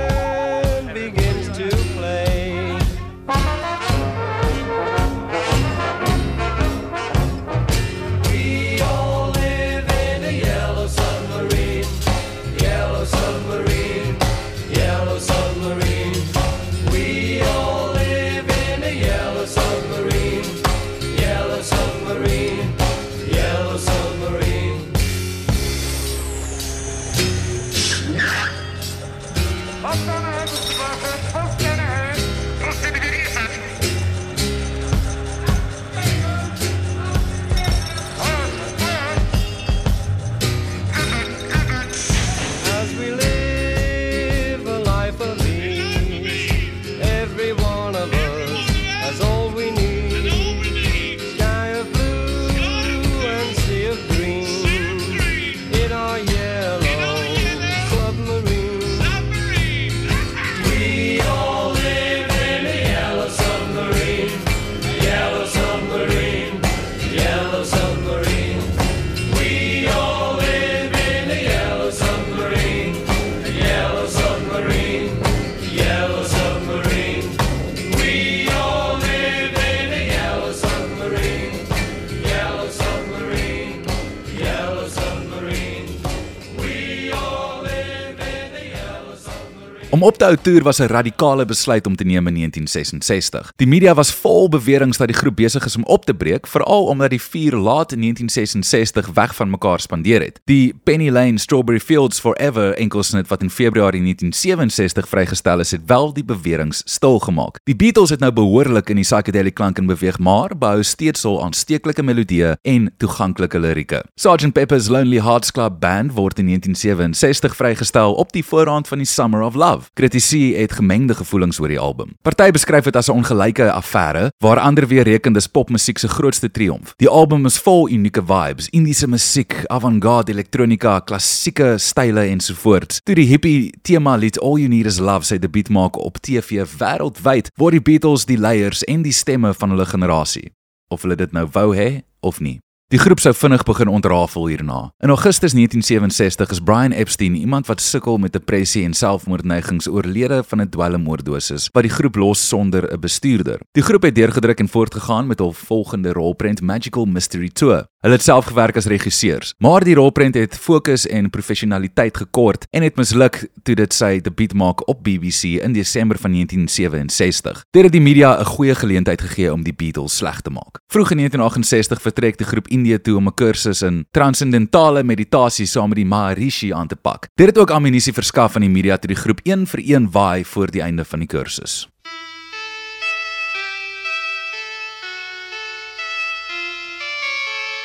Om 90.25 90.31
op 90.31 90.37
te 90.37 90.51
hou 90.51 90.57
toer 90.57 90.65
was 90.65 90.79
'n 90.79 90.87
radikale 90.87 91.45
besluit 91.45 91.87
om 91.87 91.97
te 91.97 92.05
neem 92.05 92.27
in 92.27 92.35
1966. 92.35 93.53
Die 93.57 93.67
media 93.67 93.95
was 93.95 94.13
vol 94.13 94.49
beweringe 94.49 94.97
dat 94.97 95.07
die 95.07 95.17
groep 95.17 95.37
besig 95.37 95.65
is 95.65 95.77
om 95.77 95.85
op 95.85 96.05
te 96.05 96.15
breek, 96.15 96.47
veral 96.47 96.85
omdat 96.87 97.11
die 97.11 97.21
vier 97.21 97.53
laat 97.57 97.93
in 97.93 98.01
1966 98.01 99.09
weg 99.15 99.35
van 99.35 99.51
mekaar 99.51 99.81
spandeer 99.81 100.21
het. 100.21 100.41
Die 100.45 100.75
Penny 100.85 101.11
Lane 101.11 101.39
Strawberry 101.39 101.81
Fields 101.81 102.21
Forever 102.21 102.75
enkelsnit 102.75 103.29
wat 103.29 103.43
in 103.43 103.51
Februarie 103.51 104.01
1967 104.01 105.09
vrygestel 105.09 105.61
is, 105.61 105.71
het 105.71 105.81
wel 105.87 106.13
die 106.13 106.25
beweringe 106.25 106.75
stilgemaak. 106.85 107.59
Die 107.65 107.77
Beatles 107.77 108.11
het 108.11 108.21
nou 108.21 108.33
behoorlik 108.33 108.89
in 108.89 108.97
die 108.97 109.05
psychedelic 109.05 109.55
klank 109.55 109.79
in 109.79 109.87
beweeg, 109.87 110.19
maar 110.19 110.57
behou 110.59 110.83
steeds 110.83 111.23
hul 111.23 111.45
aansteeklike 111.45 112.03
melodieë 112.03 112.57
en 112.63 112.93
toeganklike 112.97 113.59
lirieke. 113.59 114.05
Sgt 114.15 114.53
Pepper's 114.53 114.89
Lonely 114.89 115.21
Hearts 115.21 115.51
Club 115.51 115.81
Band 115.81 116.13
word 116.13 116.39
in 116.39 116.47
1967 116.47 117.57
vrygestel 117.57 118.15
op 118.15 118.33
die 118.33 118.45
voorhand 118.45 118.89
van 118.89 118.99
die 118.99 119.07
Summer 119.07 119.43
of 119.43 119.55
Love. 119.55 119.91
Kritici 120.15 120.55
het 120.55 120.73
gemengde 120.73 121.15
gevoelings 121.15 121.59
oor 121.59 121.69
die 121.69 121.79
album. 121.81 122.13
Party 122.23 122.53
beskryf 122.55 122.85
dit 122.85 122.97
as 122.97 123.09
'n 123.09 123.19
ongelyke 123.19 123.73
affære, 123.73 124.31
waar 124.39 124.59
ander 124.59 124.87
weer 124.87 125.03
reken 125.03 125.33
dis 125.33 125.47
popmusiek 125.47 125.99
se 125.99 126.09
grootste 126.09 126.51
triomf. 126.51 126.93
Die 126.97 127.09
album 127.09 127.47
is 127.47 127.59
vol 127.59 127.91
unieke 127.91 128.23
vibes, 128.23 128.69
Indiese 128.69 129.09
musiek, 129.09 129.65
avant-garde 129.67 130.33
elektronika, 130.33 131.01
klassieke 131.01 131.79
style 131.79 132.21
ensovoorts. 132.21 133.01
Toe 133.03 133.15
die 133.15 133.27
hippie 133.27 133.73
tema 133.83 134.17
lied 134.17 134.39
All 134.41 134.59
You 134.59 134.69
Need 134.69 134.87
Is 134.87 134.99
Love 134.99 135.25
sy 135.25 135.39
debuut 135.39 135.69
maak 135.69 135.97
op 135.97 136.19
TV 136.19 136.65
wêreldwyd, 136.79 137.51
word 137.57 137.73
die 137.73 137.83
Beatles 137.83 138.25
die 138.25 138.39
leiers 138.39 138.85
en 138.85 139.03
die 139.03 139.13
stemme 139.13 139.55
van 139.55 139.71
hulle 139.71 139.87
generasie. 139.87 140.53
Of 140.89 141.03
hulle 141.03 141.17
dit 141.17 141.33
nou 141.33 141.49
wou 141.53 141.75
hê 141.75 142.03
of 142.21 142.41
nie. 142.41 142.61
Die 142.95 143.01
groep 143.03 143.19
sou 143.19 143.33
vinnig 143.35 143.65
begin 143.67 143.89
ontrafel 143.91 144.45
hierna. 144.47 144.93
In 145.03 145.11
Augustus 145.11 145.51
1967 145.53 146.51
is 146.51 146.61
Brian 146.63 146.93
Epstein, 146.93 147.35
iemand 147.35 147.67
wat 147.67 147.81
sukkel 147.83 148.21
met 148.23 148.33
depressie 148.33 148.85
en 148.87 148.95
selfmoordneigings, 148.95 149.89
oorlede 149.91 150.45
van 150.47 150.61
'n 150.63 150.69
dwelmoordosis 150.69 151.69
wat 151.73 151.83
die 151.83 151.91
groep 151.91 152.15
los 152.15 152.49
sonder 152.49 152.87
'n 152.93 153.01
bestuurder. 153.01 153.59
Die 153.73 153.83
groep 153.83 154.03
het 154.03 154.15
deurgedruk 154.15 154.59
en 154.59 154.69
voortgegaan 154.69 155.27
met 155.27 155.39
hul 155.39 155.53
volgende 155.53 156.13
rolprent 156.13 156.63
Magical 156.63 157.05
Mystery 157.05 157.49
Tour. 157.49 157.85
Hulle 158.05 158.15
het 158.15 158.23
self 158.23 158.45
gewerk 158.45 158.77
as 158.77 158.85
regisseurs, 158.85 159.55
maar 159.59 159.85
die 159.85 159.95
rolprent 159.95 160.35
het 160.35 160.57
fokus 160.57 161.07
en 161.07 161.31
professionaliteit 161.31 162.17
gekort 162.17 162.67
en 162.71 162.83
het 162.83 162.97
misluk 162.97 163.49
toe 163.63 163.75
dit 163.75 163.95
sy 163.95 164.21
debuut 164.21 164.53
maak 164.55 164.89
op 164.89 165.03
BBC 165.03 165.43
in 165.65 165.73
Desember 165.73 166.19
van 166.19 166.31
1967. 166.31 167.65
Dit 167.71 167.83
het 167.83 167.93
die 167.93 168.01
media 168.01 168.41
'n 168.41 168.45
goeie 168.45 168.75
geleentheid 168.75 169.21
gegee 169.21 169.53
om 169.53 169.63
die 169.63 169.73
Beatles 169.73 170.17
sleg 170.17 170.41
te 170.41 170.51
maak. 170.51 170.81
Vroeg 170.93 171.11
in 171.11 171.17
1968 171.17 172.03
vertrek 172.03 172.37
die 172.37 172.47
groep 172.47 172.69
Indië 172.85 173.01
toe 173.01 173.17
om 173.17 173.27
'n 173.27 173.35
kursus 173.35 173.83
in 173.83 174.07
transcendentale 174.11 175.03
meditasie 175.03 175.67
saam 175.67 175.89
met 175.89 175.97
die 175.97 176.07
Maharishi 176.07 176.73
aan 176.73 176.87
te 176.87 176.97
pak. 176.97 177.29
Dit 177.35 177.47
het 177.47 177.59
ook 177.59 177.71
ammunisie 177.71 178.13
verskaf 178.13 178.55
aan 178.55 178.61
die 178.61 178.71
media 178.71 178.97
toe 178.97 179.09
die 179.09 179.23
groep 179.23 179.41
een 179.43 179.67
vir 179.67 179.81
een 179.85 180.11
waai 180.11 180.45
voor 180.45 180.71
die 180.71 180.83
einde 180.83 181.05
van 181.05 181.19
die 181.19 181.29
kursus. 181.29 181.89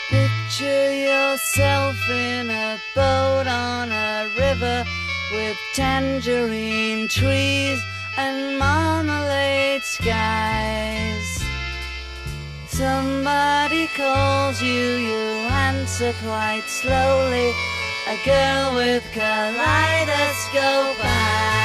Picture 0.09 0.93
yourself 1.07 2.09
in 2.09 2.49
a 2.49 2.75
boat 2.95 3.47
on 3.47 3.91
a 3.91 4.25
river 4.35 4.85
with 5.31 5.57
tangerine 5.75 7.07
trees 7.07 7.79
and 8.17 8.57
marmalade 8.57 9.83
skies. 9.83 11.38
Somebody 12.79 13.87
calls 13.87 14.61
you, 14.61 14.71
you 14.71 15.19
answer 15.51 16.13
quite 16.23 16.63
slowly. 16.65 17.51
A 18.07 18.15
girl 18.23 18.75
with 18.75 19.03
kaleidoscope 19.11 21.03
eyes. 21.03 21.58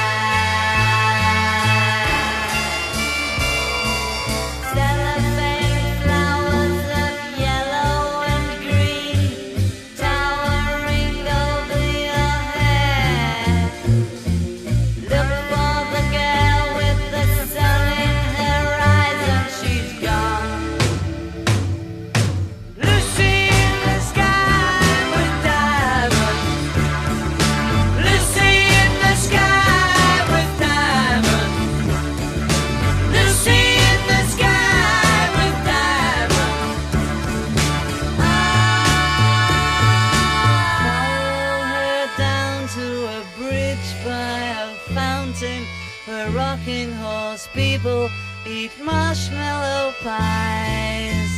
Eat 48.65 48.83
marshmallow 48.83 49.93
pies. 50.01 51.31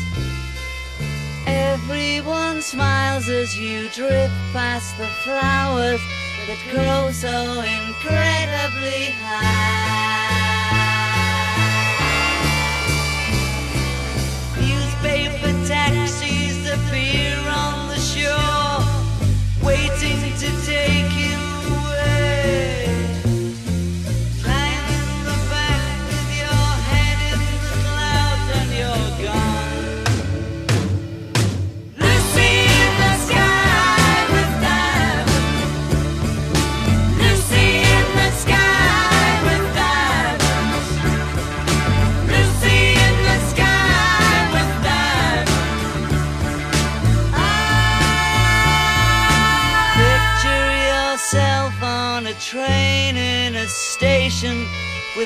Everyone 1.45 2.61
smiles 2.61 3.28
as 3.28 3.57
you 3.59 3.89
drift 3.89 4.34
past 4.53 4.97
the 4.97 5.07
flowers 5.25 6.01
that 6.47 6.59
grow 6.71 7.11
so 7.11 7.36
incredibly 7.80 9.03
high. 9.23 10.38
Newspaper 14.61 15.53
taxis 15.67 16.59
appear 16.75 17.36
on 17.63 17.89
the 17.89 17.99
shore, 18.11 18.80
waiting 19.67 20.21
to 20.43 20.49
take 20.65 21.11
you 21.23 21.39
away. 21.75 22.76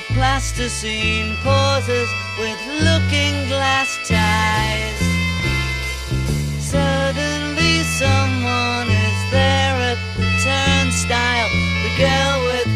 With 0.02 0.18
plasticine 0.18 1.36
pauses 1.44 2.10
with 2.40 2.60
looking 2.68 3.48
glass 3.48 3.98
ties. 4.08 5.00
Suddenly 6.60 7.84
someone 7.84 8.88
is 8.90 9.32
there 9.32 9.76
at 9.92 9.98
the 10.18 10.30
turnstile. 10.44 11.50
The 11.84 11.94
girl 11.98 12.44
with 12.46 12.71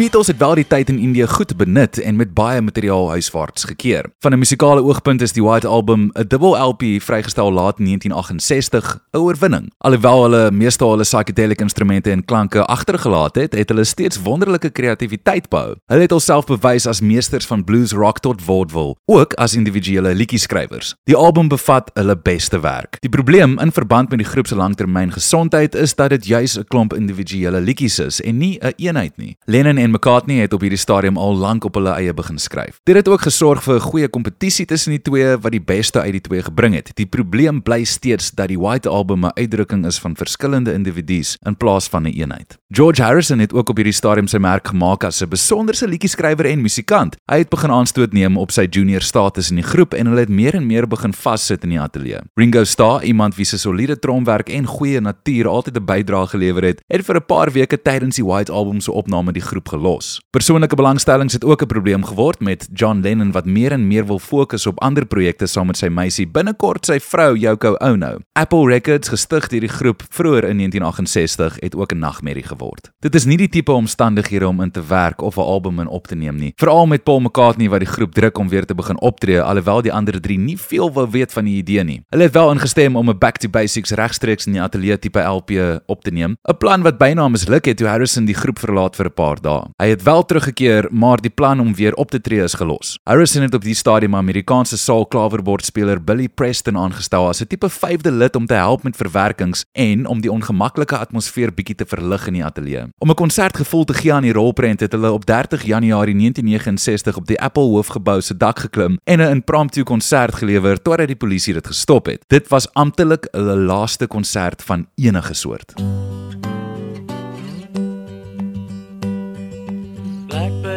Beatles 0.00 0.26
het 0.26 0.38
wel 0.40 0.54
die 0.54 0.64
tyd 0.64 0.88
in 0.88 0.98
Indië 0.98 1.26
goed 1.28 1.56
benut 1.56 1.98
en 2.00 2.16
met 2.16 2.30
baie 2.34 2.60
materiaal 2.64 3.10
huiswaarts 3.10 3.64
gekeer. 3.64 4.06
Van 4.18 4.32
'n 4.32 4.38
musikale 4.38 4.82
oogpunt 4.82 5.20
is 5.20 5.32
die 5.32 5.42
White 5.44 5.66
Album 5.66 6.10
'n 6.14 6.24
dubbel 6.28 6.56
LP 6.68 6.82
vrygestel 7.02 7.52
laat 7.52 7.78
in 7.78 7.84
1968, 7.84 8.98
'n 9.12 9.16
oorwinning. 9.16 9.72
Alhoewel 9.78 10.22
hulle 10.22 10.50
meestal 10.50 10.90
hulle 10.90 11.02
psychedelic 11.02 11.60
instrumente 11.60 12.10
en 12.10 12.24
klanke 12.24 12.64
agtergelaat 12.64 13.34
het, 13.34 13.52
het 13.54 13.68
hulle 13.68 13.84
steeds 13.84 14.22
wonderlike 14.22 14.70
kreatiwiteit 14.70 15.48
behou. 15.48 15.74
Hulle 15.86 16.00
het 16.00 16.10
hulself 16.10 16.44
bewys 16.46 16.86
as 16.86 17.00
meesters 17.00 17.46
van 17.46 17.64
blues 17.64 17.92
rock 17.92 18.18
tot 18.18 18.42
vaudeville, 18.42 18.96
ook 19.04 19.34
as 19.34 19.54
individuele 19.54 20.14
liedjieskrywers. 20.14 20.94
Die 21.04 21.16
album 21.16 21.48
bevat 21.48 21.90
hulle 21.94 22.16
beste 22.16 22.60
werk. 22.60 22.96
Die 23.00 23.10
probleem 23.10 23.58
in 23.58 23.72
verband 23.72 24.08
met 24.08 24.18
die 24.18 24.28
groep 24.28 24.46
se 24.46 24.56
langtermyn 24.56 25.12
gesondheid 25.12 25.74
is 25.74 25.94
dat 25.94 26.10
dit 26.10 26.26
juis 26.26 26.58
'n 26.58 26.64
klomp 26.64 26.94
individuele 26.94 27.60
liedjies 27.60 27.98
is 27.98 28.20
en 28.20 28.38
nie 28.38 28.58
'n 28.58 28.66
een 28.66 28.72
eenheid 28.76 29.16
nie. 29.16 29.36
Lennon 29.44 29.76
en 29.76 29.89
McCartney 29.90 30.40
het 30.40 30.52
op 30.52 30.60
hierdie 30.60 30.78
stadium 30.78 31.16
al 31.16 31.36
lank 31.36 31.64
op 31.64 31.74
hulle 31.74 31.90
eie 31.90 32.14
begin 32.14 32.38
skryf. 32.38 32.80
Dit 32.84 32.96
het 32.96 33.08
ook 33.08 33.20
gesorg 33.20 33.62
vir 33.62 33.74
'n 33.74 33.80
goeie 33.80 34.08
kompetisie 34.08 34.66
tussen 34.66 34.90
die 34.90 35.02
twee 35.02 35.36
wat 35.36 35.52
die 35.52 35.60
beste 35.62 36.00
uit 36.00 36.12
die 36.12 36.20
twee 36.20 36.42
gebring 36.42 36.74
het. 36.74 36.90
Die 36.94 37.06
probleem 37.06 37.62
bly 37.62 37.84
steeds 37.84 38.30
dat 38.30 38.48
die 38.48 38.58
White 38.58 38.88
Album 38.88 39.24
'n 39.24 39.32
uitdrukking 39.34 39.86
is 39.86 39.98
van 39.98 40.16
verskillende 40.16 40.72
individu's 40.72 41.36
in 41.46 41.56
plaas 41.56 41.88
van 41.88 42.02
'n 42.02 42.06
een 42.06 42.30
eenheid. 42.30 42.58
George 42.68 43.02
Harrison 43.02 43.38
het 43.38 43.52
ook 43.52 43.68
op 43.68 43.76
hierdie 43.76 43.94
stadium 43.94 44.26
sy 44.26 44.38
merk 44.38 44.68
gemaak 44.68 45.04
as 45.04 45.20
'n 45.22 45.28
besonderse 45.28 45.88
liedjieskrywer 45.88 46.46
en 46.46 46.60
musikant. 46.60 47.16
Hy 47.26 47.38
het 47.38 47.48
begin 47.48 47.70
aanstoot 47.70 48.12
neem 48.12 48.36
op 48.36 48.50
sy 48.50 48.66
junior 48.70 49.00
status 49.00 49.50
in 49.50 49.56
die 49.56 49.64
groep 49.64 49.94
en 49.94 50.06
hulle 50.06 50.20
het 50.20 50.28
meer 50.28 50.54
en 50.54 50.66
meer 50.66 50.86
begin 50.86 51.12
vassit 51.12 51.62
in 51.62 51.70
die 51.70 51.80
ateljee. 51.80 52.20
Ringo 52.34 52.64
Starr, 52.64 53.04
iemand 53.04 53.34
wie 53.34 53.44
se 53.44 53.58
soliede 53.58 53.98
tromwerk 53.98 54.48
en 54.48 54.66
goeie 54.66 55.00
natuur 55.00 55.48
altyd 55.48 55.76
'n 55.76 55.84
bydrae 55.84 56.26
gelewer 56.26 56.62
het, 56.62 56.82
het 56.86 57.04
vir 57.04 57.16
'n 57.16 57.26
paar 57.26 57.52
weke 57.52 57.82
tydens 57.82 58.16
die 58.16 58.24
White 58.24 58.52
Album 58.52 58.80
se 58.80 58.92
opname 58.92 59.32
die 59.32 59.42
groep 59.42 59.68
gelos. 59.80 60.20
Persoonlike 60.30 60.76
belangstellings 60.76 61.32
het 61.32 61.44
ook 61.44 61.62
'n 61.62 61.66
probleem 61.66 62.04
geword 62.04 62.40
met 62.40 62.68
John 62.72 63.00
Lennon 63.00 63.32
wat 63.32 63.44
meer 63.44 63.72
en 63.72 63.86
meer 63.86 64.06
wil 64.06 64.18
fokus 64.18 64.66
op 64.66 64.80
ander 64.80 65.06
projekte 65.06 65.46
saam 65.46 65.66
met 65.66 65.76
sy 65.76 65.88
meisie, 65.88 66.28
binnekort 66.28 66.86
sy 66.86 67.00
vrou 67.00 67.36
Yoko 67.36 67.74
Ono. 67.74 68.18
Apple 68.32 68.66
Records, 68.66 69.08
gestig 69.08 69.48
deur 69.48 69.60
die 69.60 69.68
groep 69.68 70.02
vroeër 70.08 70.44
in 70.44 70.56
1968, 70.56 71.56
het 71.60 71.76
ook 71.76 71.92
'n 71.92 71.98
nagmerrie 71.98 72.42
geword. 72.42 72.90
Dit 73.00 73.14
is 73.14 73.24
nie 73.24 73.36
die 73.36 73.48
tipe 73.48 73.72
omstandighede 73.72 74.48
om 74.48 74.60
in 74.60 74.70
te 74.70 74.82
werk 74.86 75.22
of 75.22 75.36
'n 75.36 75.40
album 75.40 75.80
in 75.80 75.86
op 75.86 76.06
te 76.06 76.14
neem 76.14 76.36
nie. 76.36 76.52
Veral 76.56 76.86
met 76.86 77.04
Paul 77.04 77.20
McCartney 77.20 77.68
wat 77.68 77.80
die 77.80 77.88
groep 77.88 78.14
druk 78.14 78.38
om 78.38 78.48
weer 78.48 78.66
te 78.66 78.74
begin 78.74 79.00
optree, 79.00 79.42
alhoewel 79.42 79.82
die 79.82 79.92
ander 79.92 80.20
drie 80.20 80.38
nie 80.38 80.58
veel 80.58 80.92
wou 80.92 81.10
weet 81.10 81.32
van 81.32 81.44
die 81.44 81.56
idee 81.56 81.84
nie. 81.84 82.02
Hulle 82.08 82.22
het 82.22 82.32
wel 82.32 82.50
ingestem 82.50 82.96
om 82.96 83.08
'n 83.08 83.18
Back 83.18 83.36
to 83.36 83.48
Basics 83.48 83.90
regstreeks 83.90 84.46
in 84.46 84.52
die 84.52 84.62
ateljee 84.62 84.98
tipe 84.98 85.20
LP 85.20 85.50
op 85.86 86.04
te 86.04 86.10
neem, 86.10 86.36
'n 86.48 86.56
plan 86.58 86.82
wat 86.82 86.98
byna 86.98 87.28
misluk 87.28 87.64
het 87.64 87.76
toe 87.76 87.86
Harrison 87.86 88.24
die 88.24 88.34
groep 88.34 88.58
verlaat 88.58 88.96
vir 88.96 89.06
'n 89.06 89.14
paar 89.14 89.40
dae. 89.40 89.69
Hy 89.76 89.88
het 89.88 90.02
wel 90.02 90.24
teruggekeer, 90.24 90.88
maar 90.90 91.20
die 91.20 91.30
plan 91.30 91.60
om 91.60 91.74
weer 91.74 91.94
op 91.94 92.10
te 92.10 92.20
tree 92.20 92.42
is 92.42 92.54
gelos. 92.54 92.98
Harrison 93.02 93.42
het 93.42 93.54
op 93.54 93.62
die 93.62 93.74
stadium 93.74 94.16
Amerikaanse 94.16 94.78
saal 94.78 95.06
klaverbordspeler 95.06 96.04
Billy 96.04 96.28
Preston 96.28 96.76
aangestel 96.76 97.28
as 97.28 97.40
'n 97.40 97.46
tipe 97.46 97.68
vyfde 97.68 98.10
lid 98.12 98.36
om 98.36 98.46
te 98.46 98.54
help 98.54 98.82
met 98.82 98.96
verwerkings 98.96 99.64
en 99.72 100.06
om 100.06 100.20
die 100.20 100.32
ongemaklike 100.32 100.96
atmosfeer 100.96 101.54
bietjie 101.54 101.74
te 101.74 101.86
verlig 101.86 102.26
in 102.26 102.32
die 102.32 102.44
ateljee. 102.44 102.84
Om 102.98 103.10
'n 103.10 103.14
konsertgevoel 103.14 103.84
te 103.84 103.94
gee 103.94 104.12
aan 104.12 104.22
die 104.22 104.32
rolprent 104.32 104.80
het 104.80 104.92
hulle 104.92 105.12
op 105.12 105.26
30 105.26 105.62
Januarie 105.62 106.14
1969 106.14 107.16
op 107.16 107.26
die 107.26 107.40
Apple 107.40 107.62
hoofgebou 107.62 108.20
se 108.20 108.36
dak 108.36 108.58
geklim 108.58 108.98
en 109.04 109.20
'n 109.20 109.30
impromptu 109.30 109.82
konsert 109.82 110.34
gelewer 110.34 110.82
totdat 110.82 111.06
die 111.06 111.16
polisie 111.16 111.54
dit 111.54 111.66
gestop 111.66 112.06
het. 112.06 112.24
Dit 112.26 112.48
was 112.48 112.72
amptelik 112.72 113.28
hulle 113.30 113.56
laaste 113.56 114.06
konsert 114.06 114.62
van 114.62 114.86
enige 114.94 115.34
soort. 115.34 115.74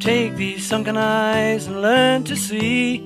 Take 0.00 0.36
these 0.36 0.64
sunken 0.64 0.96
eyes 0.96 1.66
and 1.66 1.82
learn 1.82 2.22
to 2.24 2.36
see 2.36 3.04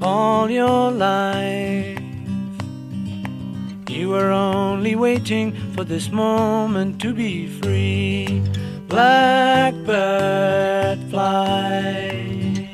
all 0.00 0.50
your 0.50 0.90
life. 0.90 1.98
You 3.88 4.08
were 4.08 4.30
only 4.30 4.96
waiting 4.96 5.52
for 5.74 5.84
this 5.84 6.10
moment 6.10 6.98
to 7.02 7.12
be 7.12 7.46
free. 7.46 8.42
Blackbird 8.88 9.78
fly. 11.10 12.70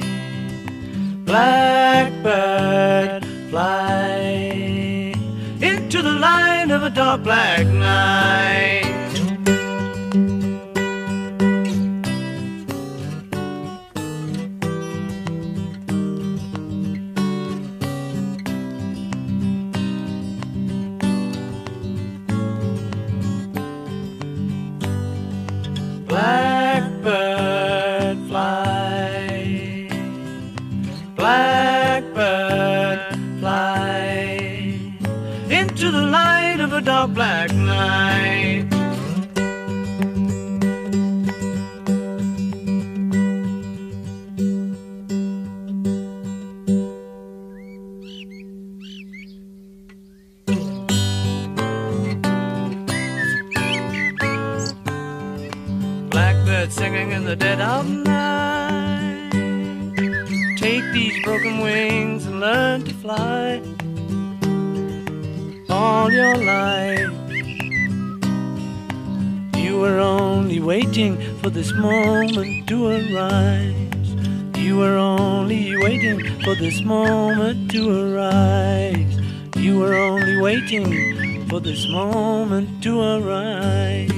Blackbird 1.25 3.25
fly 3.51 5.13
into 5.61 6.03
the 6.03 6.13
light 6.13 6.71
of 6.71 6.85
a 6.85 6.91
dark 6.91 7.25
black 7.25 7.67
night. 7.67 8.66
Dead 57.57 57.69
of 57.69 57.89
night. 57.89 59.31
Take 60.59 60.85
these 60.93 61.23
broken 61.25 61.61
wings 61.61 62.27
and 62.27 62.41
learn 62.41 62.85
to 62.85 62.95
fly 62.95 63.63
all 65.69 66.11
your 66.11 66.37
life. 66.37 67.11
You 69.57 69.79
were 69.81 69.99
only 69.99 70.61
waiting 70.61 71.19
for 71.39 71.51
this 71.51 71.73
moment 71.73 72.69
to 72.69 72.89
arise. 72.89 73.75
You 74.57 74.79
were 74.79 74.97
only 74.97 75.77
waiting 75.77 76.21
for 76.43 76.55
this 76.55 76.83
moment 76.83 77.71
to 77.73 77.83
arise. 77.91 79.21
You 79.57 79.79
were 79.79 79.95
only 79.95 80.37
waiting 80.41 81.47
for 81.49 81.61
this 81.61 81.87
moment 81.89 82.83
to 82.83 83.01
arise. 83.01 84.16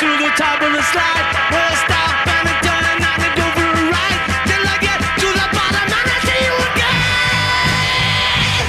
to 0.00 0.06
the 0.06 0.30
top 0.36 0.62
of 0.62 0.72
the 0.72 0.82
slide. 0.92 1.26
We'll 1.50 1.76
stop 1.82 2.14
and 2.30 2.46
I 2.46 2.54
turn 2.62 2.84
and 2.86 3.02
go 3.34 3.46
for 3.58 3.66
a 3.66 3.84
ride 3.90 4.22
till 4.46 4.62
I 4.62 4.76
get 4.78 4.98
to 5.02 5.26
the 5.26 5.46
bottom 5.50 5.90
and 5.98 6.08
I 6.14 6.18
see 6.22 6.38
you 6.46 6.54
again. 6.70 8.62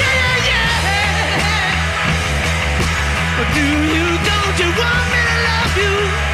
Yeah, 0.00 0.14
yeah, 0.22 0.50
yeah. 0.50 1.86
Do 3.54 3.64
you, 3.94 4.06
don't 4.26 4.56
you 4.58 4.70
want 4.74 5.06
me 5.12 5.20
to 5.30 5.36
love 5.46 5.74
you? 5.78 6.31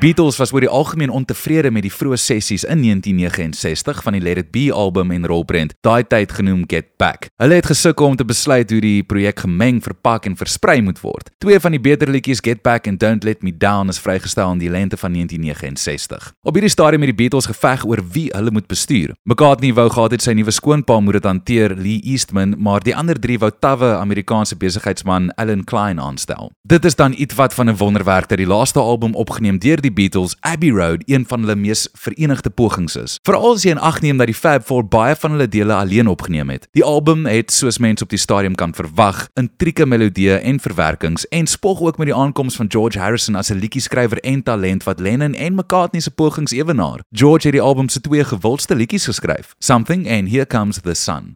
Beatles 0.00 0.38
was 0.40 0.48
oor 0.52 0.64
die 0.64 0.68
algemeen 0.72 1.10
ontevrede 1.12 1.68
met 1.68 1.84
die 1.84 1.92
vroeë 1.92 2.16
sessies 2.16 2.62
in 2.64 2.80
1969 2.80 3.98
van 4.00 4.14
die 4.16 4.22
Let 4.24 4.38
It 4.40 4.46
Be 4.48 4.62
album 4.72 5.10
en 5.12 5.26
rolprent, 5.28 5.74
daai 5.84 6.06
tyd 6.08 6.30
genoem 6.32 6.62
Get 6.72 6.86
Back. 6.96 7.26
Hulle 7.42 7.58
het 7.58 7.66
gesukkel 7.68 8.06
om 8.08 8.16
te 8.16 8.24
besluit 8.24 8.72
hoe 8.72 8.78
die 8.80 9.02
projek 9.04 9.42
gemeng, 9.44 9.82
verpak 9.84 10.24
en 10.24 10.38
versprei 10.40 10.78
moet 10.80 11.02
word. 11.04 11.28
Twee 11.44 11.60
van 11.60 11.76
die 11.76 11.80
beter 11.84 12.08
liedjies, 12.08 12.40
Get 12.40 12.62
Back 12.64 12.88
en 12.88 12.96
Don't 12.96 13.26
Let 13.28 13.44
Me 13.44 13.52
Down, 13.52 13.92
is 13.92 14.00
vrygestel 14.00 14.54
in 14.54 14.62
die 14.62 14.70
lente 14.72 14.96
van 14.96 15.12
1969. 15.12 16.30
Op 16.48 16.56
hierdie 16.56 16.72
stadium 16.72 17.04
het 17.04 17.12
die 17.12 17.18
Beatles 17.20 17.50
geveg 17.52 17.84
oor 17.84 18.00
wie 18.16 18.30
hulle 18.32 18.56
moet 18.56 18.72
bestuur. 18.72 19.12
McCartney 19.28 19.74
wou 19.76 19.90
gehad 19.92 20.16
het 20.16 20.24
sy 20.24 20.32
nuwe 20.32 20.56
skoonpa 20.56 20.96
moet 21.04 21.20
dit 21.20 21.28
hanteer, 21.28 21.76
Lee 21.76 22.00
Eastman, 22.08 22.56
maar 22.56 22.80
die 22.80 22.96
ander 22.96 23.20
drie 23.20 23.36
wou 23.36 23.52
tawwe 23.52 23.92
Amerikaanse 24.00 24.56
besigheidsman 24.56 25.28
Alan 25.36 25.68
Klein 25.68 26.00
aanstel. 26.00 26.54
Dit 26.64 26.88
is 26.88 26.96
dan 26.96 27.12
ietwat 27.12 27.52
van 27.52 27.68
'n 27.68 27.76
wonderwerk 27.76 28.32
dat 28.32 28.40
die 28.40 28.48
laaste 28.48 28.80
album 28.80 29.12
opgeneem 29.12 29.60
deur 29.60 29.76
die 29.76 29.89
Beatles, 29.92 30.36
Abbey 30.40 30.70
Road, 30.70 31.02
een 31.06 31.24
van 31.26 31.40
hulle 31.40 31.56
mees 31.56 31.88
verenigde 31.92 32.50
pogings 32.50 32.96
is. 32.96 33.18
Veral 33.22 33.54
as 33.54 33.64
jy 33.64 33.74
in 33.74 33.82
ag 33.82 34.00
neem 34.00 34.20
dat 34.20 34.30
die 34.30 34.36
Fab 34.36 34.64
Four 34.66 34.84
baie 34.88 35.16
van 35.16 35.34
hulle 35.36 35.48
dele 35.48 35.74
alleen 35.74 36.08
opgeneem 36.08 36.50
het. 36.50 36.68
Die 36.76 36.84
album 36.84 37.26
het, 37.26 37.52
soos 37.52 37.78
mense 37.78 38.04
op 38.04 38.10
die 38.10 38.20
stadium 38.20 38.54
kan 38.54 38.74
verwag, 38.74 39.26
intrieke 39.40 39.86
melodieë 39.86 40.40
en 40.42 40.60
verwerkings 40.60 41.28
en 41.28 41.46
spog 41.46 41.80
ook 41.80 41.98
met 41.98 42.10
die 42.10 42.16
aankoms 42.16 42.56
van 42.56 42.70
George 42.70 42.98
Harrison 42.98 43.34
as 43.34 43.50
'n 43.50 43.58
liedjieskrywer 43.58 44.18
en 44.20 44.42
talent 44.42 44.84
wat 44.84 45.00
Lennon 45.00 45.34
en 45.34 45.54
McCartney 45.54 46.00
se 46.00 46.10
pogings 46.10 46.52
ewenaar. 46.52 47.00
George 47.10 47.46
het 47.46 47.52
die 47.52 47.62
album 47.62 47.88
se 47.88 48.00
twee 48.00 48.24
gewildste 48.24 48.74
liedjies 48.74 49.04
geskryf, 49.04 49.54
Something 49.58 50.10
and 50.10 50.28
Here 50.28 50.46
Comes 50.46 50.80
the 50.80 50.94
Sun. 50.94 51.34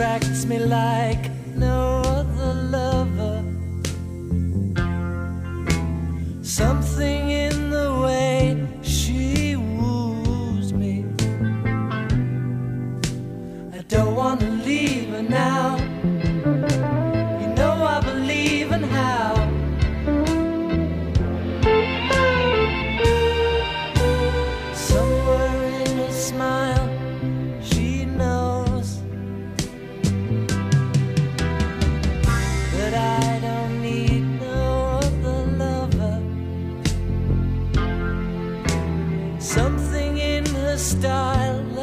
Attracts 0.00 0.46
me 0.46 0.58
like 0.58 1.30
no 1.56 2.00
other 2.06 2.54
lover. 2.74 3.44
Something 6.40 7.09
Something 39.40 40.18
in 40.18 40.44
her 40.44 40.76
style 40.76 41.79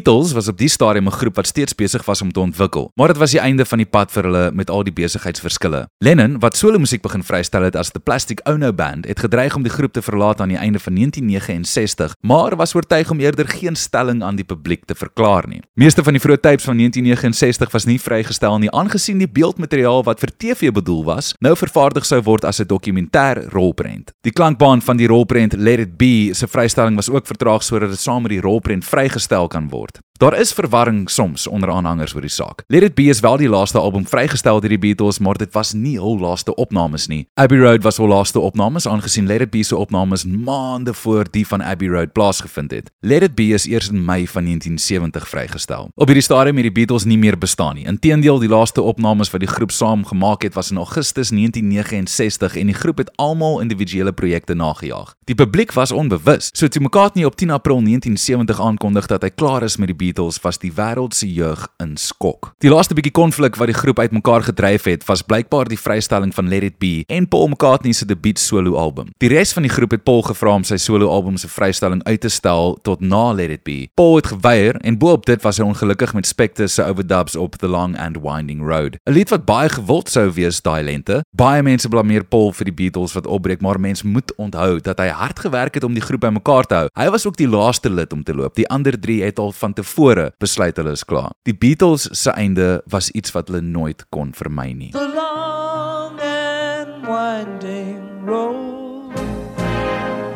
Beatles 0.00 0.32
was 0.32 0.48
op 0.48 0.56
die 0.56 0.68
stadium 0.68 1.06
'n 1.06 1.12
groep 1.12 1.36
wat 1.36 1.46
steeds 1.46 1.74
besig 1.74 2.04
was 2.04 2.22
om 2.22 2.32
te 2.32 2.40
ontwikkel, 2.40 2.90
maar 2.94 3.08
dit 3.08 3.16
was 3.16 3.30
die 3.30 3.40
einde 3.40 3.64
van 3.64 3.78
die 3.78 3.86
pad 3.86 4.10
vir 4.10 4.22
hulle 4.22 4.50
met 4.52 4.70
al 4.70 4.82
die 4.82 4.92
besigheidsverskille. 4.92 5.86
Lennon, 5.98 6.38
wat 6.38 6.56
solo 6.56 6.78
musiek 6.78 7.02
begin 7.02 7.22
vrystel 7.22 7.62
het 7.62 7.76
as 7.76 7.90
The 7.90 8.00
Plastic 8.00 8.40
Ono 8.44 8.72
Band, 8.72 9.06
het 9.06 9.20
gedreig 9.20 9.54
om 9.54 9.62
die 9.62 9.72
groep 9.72 9.92
te 9.92 10.02
verlaat 10.02 10.40
aan 10.40 10.48
die 10.48 10.56
einde 10.56 10.78
van 10.78 10.94
1969, 10.94 12.14
maar 12.20 12.56
was 12.56 12.74
oortuig 12.74 13.10
om 13.10 13.20
eerder 13.20 13.48
geen 13.48 13.76
stelling 13.76 14.22
aan 14.22 14.36
die 14.36 14.44
publiek 14.44 14.84
te 14.84 14.94
verklaar 14.94 15.48
nie. 15.48 15.60
Meeste 15.74 16.02
van 16.02 16.12
die 16.12 16.22
vroeë 16.22 16.40
tapes 16.40 16.64
van 16.64 16.76
1969 16.76 17.70
was 17.70 17.84
nie 17.84 18.00
vrygestel 18.00 18.58
nie, 18.58 18.70
aangesien 18.70 19.18
die 19.18 19.28
beeldmateriaal 19.28 20.02
wat 20.02 20.20
vir 20.20 20.30
TV 20.36 20.72
bedoel 20.72 21.04
was, 21.04 21.34
nou 21.40 21.56
vervaardig 21.56 22.06
sou 22.06 22.22
word 22.22 22.44
as 22.44 22.60
'n 22.60 22.66
dokumentêr 22.66 23.50
rolprent. 23.52 24.12
Die 24.20 24.32
klankbaan 24.32 24.82
van 24.82 24.96
die 24.96 25.06
rolprent 25.06 25.52
Let 25.52 25.78
It 25.78 25.96
Be 25.96 26.30
se 26.32 26.48
vrystelling 26.48 26.96
was 26.96 27.10
ook 27.10 27.26
vertraag 27.26 27.62
sodat 27.62 27.88
dit 27.90 27.98
saam 27.98 28.22
met 28.22 28.30
die 28.30 28.40
rolprent 28.40 28.84
vrygestel 28.84 29.48
kan 29.48 29.68
word. 29.68 29.89
Wort. 29.90 30.09
Daar 30.20 30.38
is 30.38 30.52
verwarring 30.52 31.10
soms 31.10 31.46
onder 31.46 31.70
aanhangers 31.70 32.12
oor 32.14 32.20
die 32.20 32.30
saak. 32.30 32.64
Let 32.68 32.82
It 32.82 32.94
Be 32.94 33.06
is 33.08 33.22
wel 33.24 33.38
die 33.40 33.48
laaste 33.48 33.78
album 33.78 34.04
vrygestel 34.04 34.58
deur 34.60 34.68
die 34.68 34.78
Beatles, 34.78 35.18
maar 35.18 35.38
dit 35.40 35.48
was 35.56 35.70
nie 35.72 35.94
hul 35.96 36.18
laaste 36.20 36.52
opnames 36.60 37.06
nie. 37.08 37.22
Abbey 37.40 37.56
Road 37.56 37.86
was 37.86 37.96
hul 37.96 38.10
laaste 38.12 38.36
opnames 38.40 38.84
aangesien 38.84 39.24
Let 39.26 39.40
It 39.40 39.50
Be 39.50 39.62
se 39.64 39.76
opnames 39.76 40.26
maande 40.28 40.92
voor 40.94 41.24
die 41.32 41.46
van 41.46 41.62
Abbey 41.64 41.88
Road 41.88 42.12
plaasgevind 42.12 42.70
het. 42.70 42.90
Let 43.00 43.22
It 43.22 43.34
Be 43.34 43.46
is 43.56 43.64
eers 43.64 43.88
in 43.88 44.04
Mei 44.04 44.26
van 44.28 44.44
1970 44.44 45.28
vrygestel. 45.28 45.88
Op 45.94 46.12
hierdie 46.12 46.24
stadium 46.24 46.60
het 46.60 46.68
die 46.68 46.74
Beatles 46.82 47.08
nie 47.08 47.18
meer 47.18 47.38
bestaan 47.38 47.80
nie. 47.80 47.86
Inteendeel, 47.88 48.42
die 48.44 48.52
laaste 48.52 48.84
opnames 48.84 49.32
wat 49.32 49.40
die 49.40 49.48
groep 49.48 49.72
saam 49.72 50.04
gemaak 50.04 50.44
het 50.44 50.54
was 50.54 50.68
in 50.70 50.76
Augustus 50.84 51.32
1969 51.32 52.60
en 52.60 52.66
die 52.66 52.76
groep 52.76 53.00
het 53.00 53.16
almal 53.16 53.62
individuele 53.64 54.12
projekte 54.12 54.54
nagejaag. 54.54 55.16
Die 55.24 55.34
publiek 55.34 55.72
was 55.72 55.96
onbewus. 55.96 56.52
So 56.52 56.68
toe 56.68 56.82
McCartney 56.82 57.24
op 57.24 57.36
10 57.40 57.56
April 57.56 57.80
1970 57.80 58.60
aankondig 58.60 59.06
dat 59.06 59.22
hy 59.24 59.32
klaar 59.32 59.62
is 59.62 59.76
met 59.80 59.88
die 59.88 59.96
Beatles, 59.96 60.08
was 60.42 60.58
die 60.58 60.72
wêreld 60.72 61.14
se 61.14 61.32
jeug 61.32 61.68
in 61.78 61.96
skok. 61.96 62.52
Die 62.58 62.70
laaste 62.70 62.94
bietjie 62.94 63.12
konflik 63.12 63.56
wat 63.56 63.70
die 63.70 63.76
groep 63.76 63.98
uitmekaar 63.98 64.42
gedryf 64.42 64.84
het, 64.84 65.04
was 65.06 65.22
blykbaar 65.22 65.68
die 65.68 65.78
vrystelling 65.78 66.34
van 66.34 66.48
Let 66.48 66.62
It 66.62 66.78
Be 66.78 67.04
en 67.06 67.28
Paul 67.28 67.48
McCartney 67.48 67.92
se 67.92 68.06
debuut 68.06 68.38
solo 68.38 68.76
album. 68.76 69.12
Die 69.18 69.28
res 69.28 69.52
van 69.52 69.62
die 69.62 69.72
groep 69.72 69.90
het 69.90 70.04
Paul 70.04 70.22
gevra 70.22 70.54
om 70.54 70.64
sy 70.64 70.76
solo 70.76 71.08
album 71.08 71.36
se 71.36 71.48
vrystelling 71.48 72.02
uit 72.04 72.20
te 72.20 72.28
stel 72.28 72.78
tot 72.82 73.00
na 73.00 73.32
Let 73.32 73.50
It 73.50 73.64
Be. 73.64 73.88
Paul 73.94 74.16
het 74.16 74.26
geweier 74.32 74.80
en 74.80 74.98
boop 74.98 75.26
dit 75.26 75.42
was 75.42 75.60
hy 75.60 75.68
ongelukkig 75.68 76.14
met 76.16 76.26
Spector 76.26 76.68
se 76.68 76.84
overdubs 76.84 77.36
op 77.36 77.56
The 77.60 77.68
Long 77.68 77.96
and 77.98 78.18
Winding 78.24 78.64
Road. 78.66 78.96
'n 79.06 79.12
Lied 79.12 79.30
wat 79.30 79.44
baie 79.44 79.68
gewild 79.68 80.08
sou 80.10 80.30
wees 80.32 80.60
daai 80.60 80.82
lente. 80.82 81.20
Baie 81.36 81.62
mense 81.62 81.88
blameer 81.88 82.24
Paul 82.24 82.52
vir 82.52 82.64
die 82.64 82.74
Beatles 82.74 83.12
wat 83.12 83.26
opbreek, 83.26 83.60
maar 83.60 83.80
mens 83.80 84.02
moet 84.02 84.34
onthou 84.36 84.80
dat 84.80 84.98
hy 84.98 85.08
hard 85.08 85.38
gewerk 85.38 85.74
het 85.74 85.84
om 85.84 85.94
die 85.94 86.02
groep 86.02 86.20
bymekaar 86.20 86.66
te 86.66 86.74
hou. 86.74 86.88
Hy 86.98 87.08
was 87.10 87.26
ook 87.26 87.36
die 87.36 87.48
laaste 87.48 87.90
lid 87.90 88.12
om 88.12 88.22
te 88.24 88.34
loop. 88.34 88.54
Die 88.54 88.68
ander 88.68 89.00
3 89.00 89.22
het 89.22 89.38
al 89.38 89.52
van 89.52 89.72
tevore 89.72 89.99
besluit 90.40 90.76
hulle 90.76 90.92
is 90.96 91.04
klaar. 91.04 91.32
Die 91.44 91.54
Beatles 91.54 92.08
se 92.12 92.30
einde 92.30 92.82
was 92.86 93.10
iets 93.10 93.32
wat 93.34 93.48
hulle 93.48 93.60
nooit 93.60 94.06
kon 94.10 94.32
vermy 94.34 94.72
nie. 94.72 94.90
The 94.92 95.08
long 95.14 96.20
and 96.20 97.06
winding 97.06 98.24
road 98.24 99.14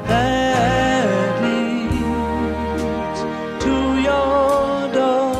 that 0.08 1.40
leads 1.42 3.20
to 3.64 3.74
your 4.02 4.88
door 4.92 5.32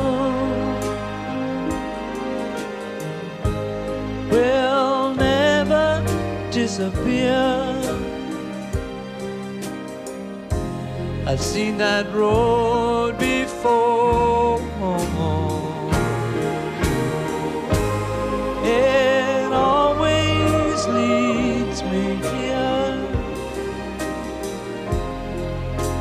will 4.31 5.15
never 5.15 6.03
disappear. 6.51 7.75
I've 11.27 11.41
seen 11.41 11.79
that 11.79 12.13
road 12.15 13.24
before. 13.65 14.61
It 18.63 19.53
always 19.53 20.87
leads 20.89 21.83
me 21.85 22.17
here. 22.17 22.99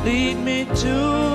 Lead 0.04 0.36
me 0.44 0.66
to 0.82 1.33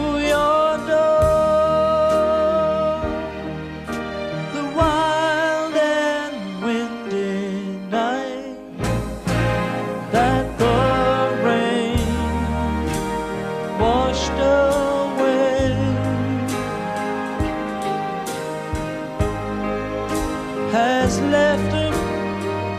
a 21.34 21.92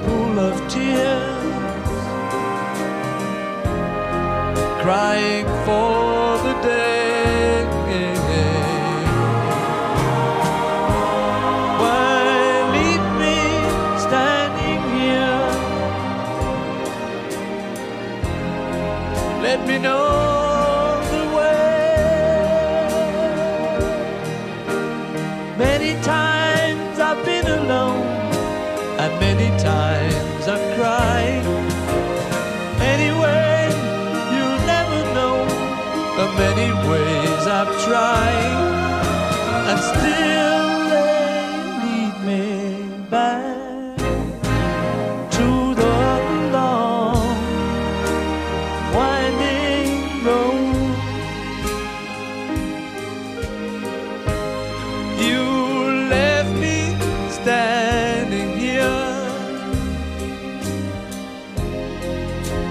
pool 0.04 0.38
of 0.38 0.56
tears 0.68 1.40
crying 4.82 5.46
for 5.64 6.38
the 6.46 6.54
day. 6.62 7.66
Why 11.80 12.22
leave 12.74 13.06
me 13.20 13.38
standing 14.06 14.82
here. 14.98 15.44
Let 19.42 19.66
me 19.66 19.78
know 19.78 20.29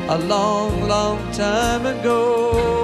a 0.10 0.18
long, 0.18 0.88
long 0.88 1.32
time 1.32 1.86
ago. 1.86 2.79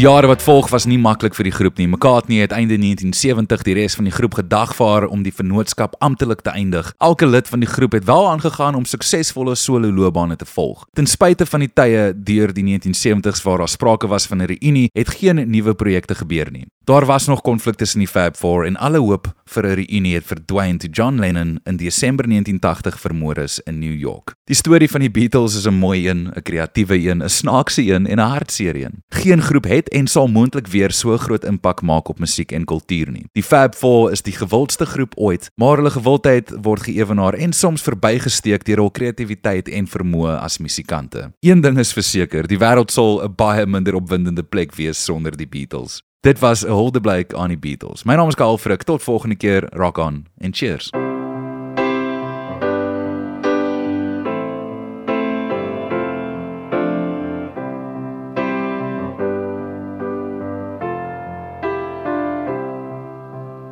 Die 0.00 0.06
jare 0.08 0.30
wat 0.30 0.40
volg 0.40 0.70
was 0.72 0.86
nie 0.88 0.96
maklik 0.96 1.34
vir 1.36 1.44
die 1.44 1.52
groep 1.52 1.76
nie. 1.76 1.84
McCartney 1.84 2.38
het 2.40 2.54
einde 2.56 2.78
1970 2.80 3.66
die 3.66 3.74
res 3.76 3.98
van 3.98 4.06
die 4.08 4.14
groep 4.14 4.38
gedagvaar 4.38 5.04
om 5.12 5.26
die 5.26 5.32
vennootskap 5.36 5.98
amptelik 6.00 6.40
te 6.40 6.54
eindig. 6.56 6.88
Elke 7.04 7.28
lid 7.28 7.50
van 7.52 7.60
die 7.60 7.68
groep 7.68 7.98
het 7.98 8.06
wel 8.08 8.30
aangegaan 8.30 8.78
om 8.78 8.88
suksesvolle 8.88 9.58
solo 9.60 9.92
loopbane 9.92 10.38
te 10.40 10.48
volg. 10.48 10.86
Ten 10.96 11.04
spyte 11.04 11.44
van 11.44 11.66
die 11.66 11.68
tye 11.68 12.14
deur 12.16 12.56
die 12.56 12.64
1970s 12.64 13.44
waar 13.44 13.60
daar 13.60 13.68
sprake 13.68 14.08
was 14.08 14.24
van 14.26 14.40
'n 14.40 14.48
reunie, 14.54 14.88
het 14.96 15.10
geen 15.20 15.50
nuwe 15.50 15.74
projekte 15.74 16.14
gebeur 16.14 16.48
nie. 16.50 16.64
Daar 16.84 17.06
was 17.06 17.26
nog 17.26 17.40
konflik 17.40 17.74
tussen 17.74 17.98
die 17.98 18.08
Fab 18.08 18.36
Four 18.36 18.64
en 18.66 18.76
alle 18.76 18.98
hoop 18.98 19.28
vir 19.44 19.66
'n 19.66 19.74
reunie 19.74 20.14
het 20.14 20.26
verdwyn 20.26 20.78
toe 20.78 20.90
John 20.90 21.18
Lennon 21.18 21.60
in 21.64 21.76
Desember 21.76 22.26
1980 22.26 23.00
vermoor 23.00 23.38
is 23.38 23.60
in 23.60 23.78
New 23.78 23.94
York. 23.94 24.34
Die 24.44 24.56
storie 24.56 24.90
van 24.90 25.00
die 25.00 25.10
Beatles 25.10 25.54
is 25.54 25.66
'n 25.66 25.74
mooi 25.74 26.08
een, 26.08 26.32
'n 26.34 26.42
kreatiewe 26.42 26.98
een, 26.98 27.22
'n 27.22 27.28
snaakse 27.28 27.82
een 27.82 28.06
en 28.06 28.18
'n 28.18 28.30
hartseer 28.30 28.76
een. 28.76 29.02
Geen 29.08 29.42
groep 29.42 29.64
het 29.64 29.89
en 29.90 30.06
sal 30.06 30.28
moontlik 30.28 30.66
weer 30.66 30.92
so 30.92 31.16
groot 31.18 31.44
impak 31.44 31.82
maak 31.82 32.08
op 32.08 32.18
musiek 32.18 32.52
en 32.52 32.64
kultuur 32.64 33.10
nie. 33.10 33.24
Die 33.32 33.42
Fab 33.42 33.74
Four 33.74 34.12
is 34.12 34.22
die 34.22 34.34
gewildste 34.36 34.86
groep 34.86 35.14
ooit, 35.16 35.50
maar 35.56 35.76
hulle 35.76 35.90
gewildheid 35.90 36.52
word 36.62 36.86
geëwenaar 36.88 37.34
en 37.34 37.52
soms 37.52 37.82
verbygesteek 37.82 38.64
deur 38.64 38.84
hul 38.84 38.90
kreatiwiteit 38.90 39.68
en 39.68 39.86
vermoë 39.86 40.38
as 40.40 40.58
musikante. 40.58 41.30
Een 41.40 41.60
ding 41.60 41.78
is 41.78 41.92
verseker, 41.92 42.46
die 42.46 42.58
wêreld 42.58 42.90
sal 42.90 43.20
'n 43.24 43.34
baie 43.34 43.66
minder 43.66 43.94
opwindende 43.94 44.42
plek 44.42 44.74
wees 44.74 45.04
sonder 45.04 45.36
die 45.36 45.48
Beatles. 45.48 46.02
Dit 46.20 46.38
was 46.38 46.64
'n 46.64 46.68
huldeblyk 46.70 47.34
aan 47.34 47.48
die 47.48 47.58
Beatles. 47.58 48.04
My 48.04 48.14
naam 48.14 48.28
is 48.28 48.34
Karl 48.34 48.58
Frik. 48.58 48.82
Tot 48.82 49.02
volgende 49.02 49.36
keer. 49.36 49.68
Rock 49.72 49.98
on 49.98 50.26
en 50.38 50.54
cheers. 50.54 50.90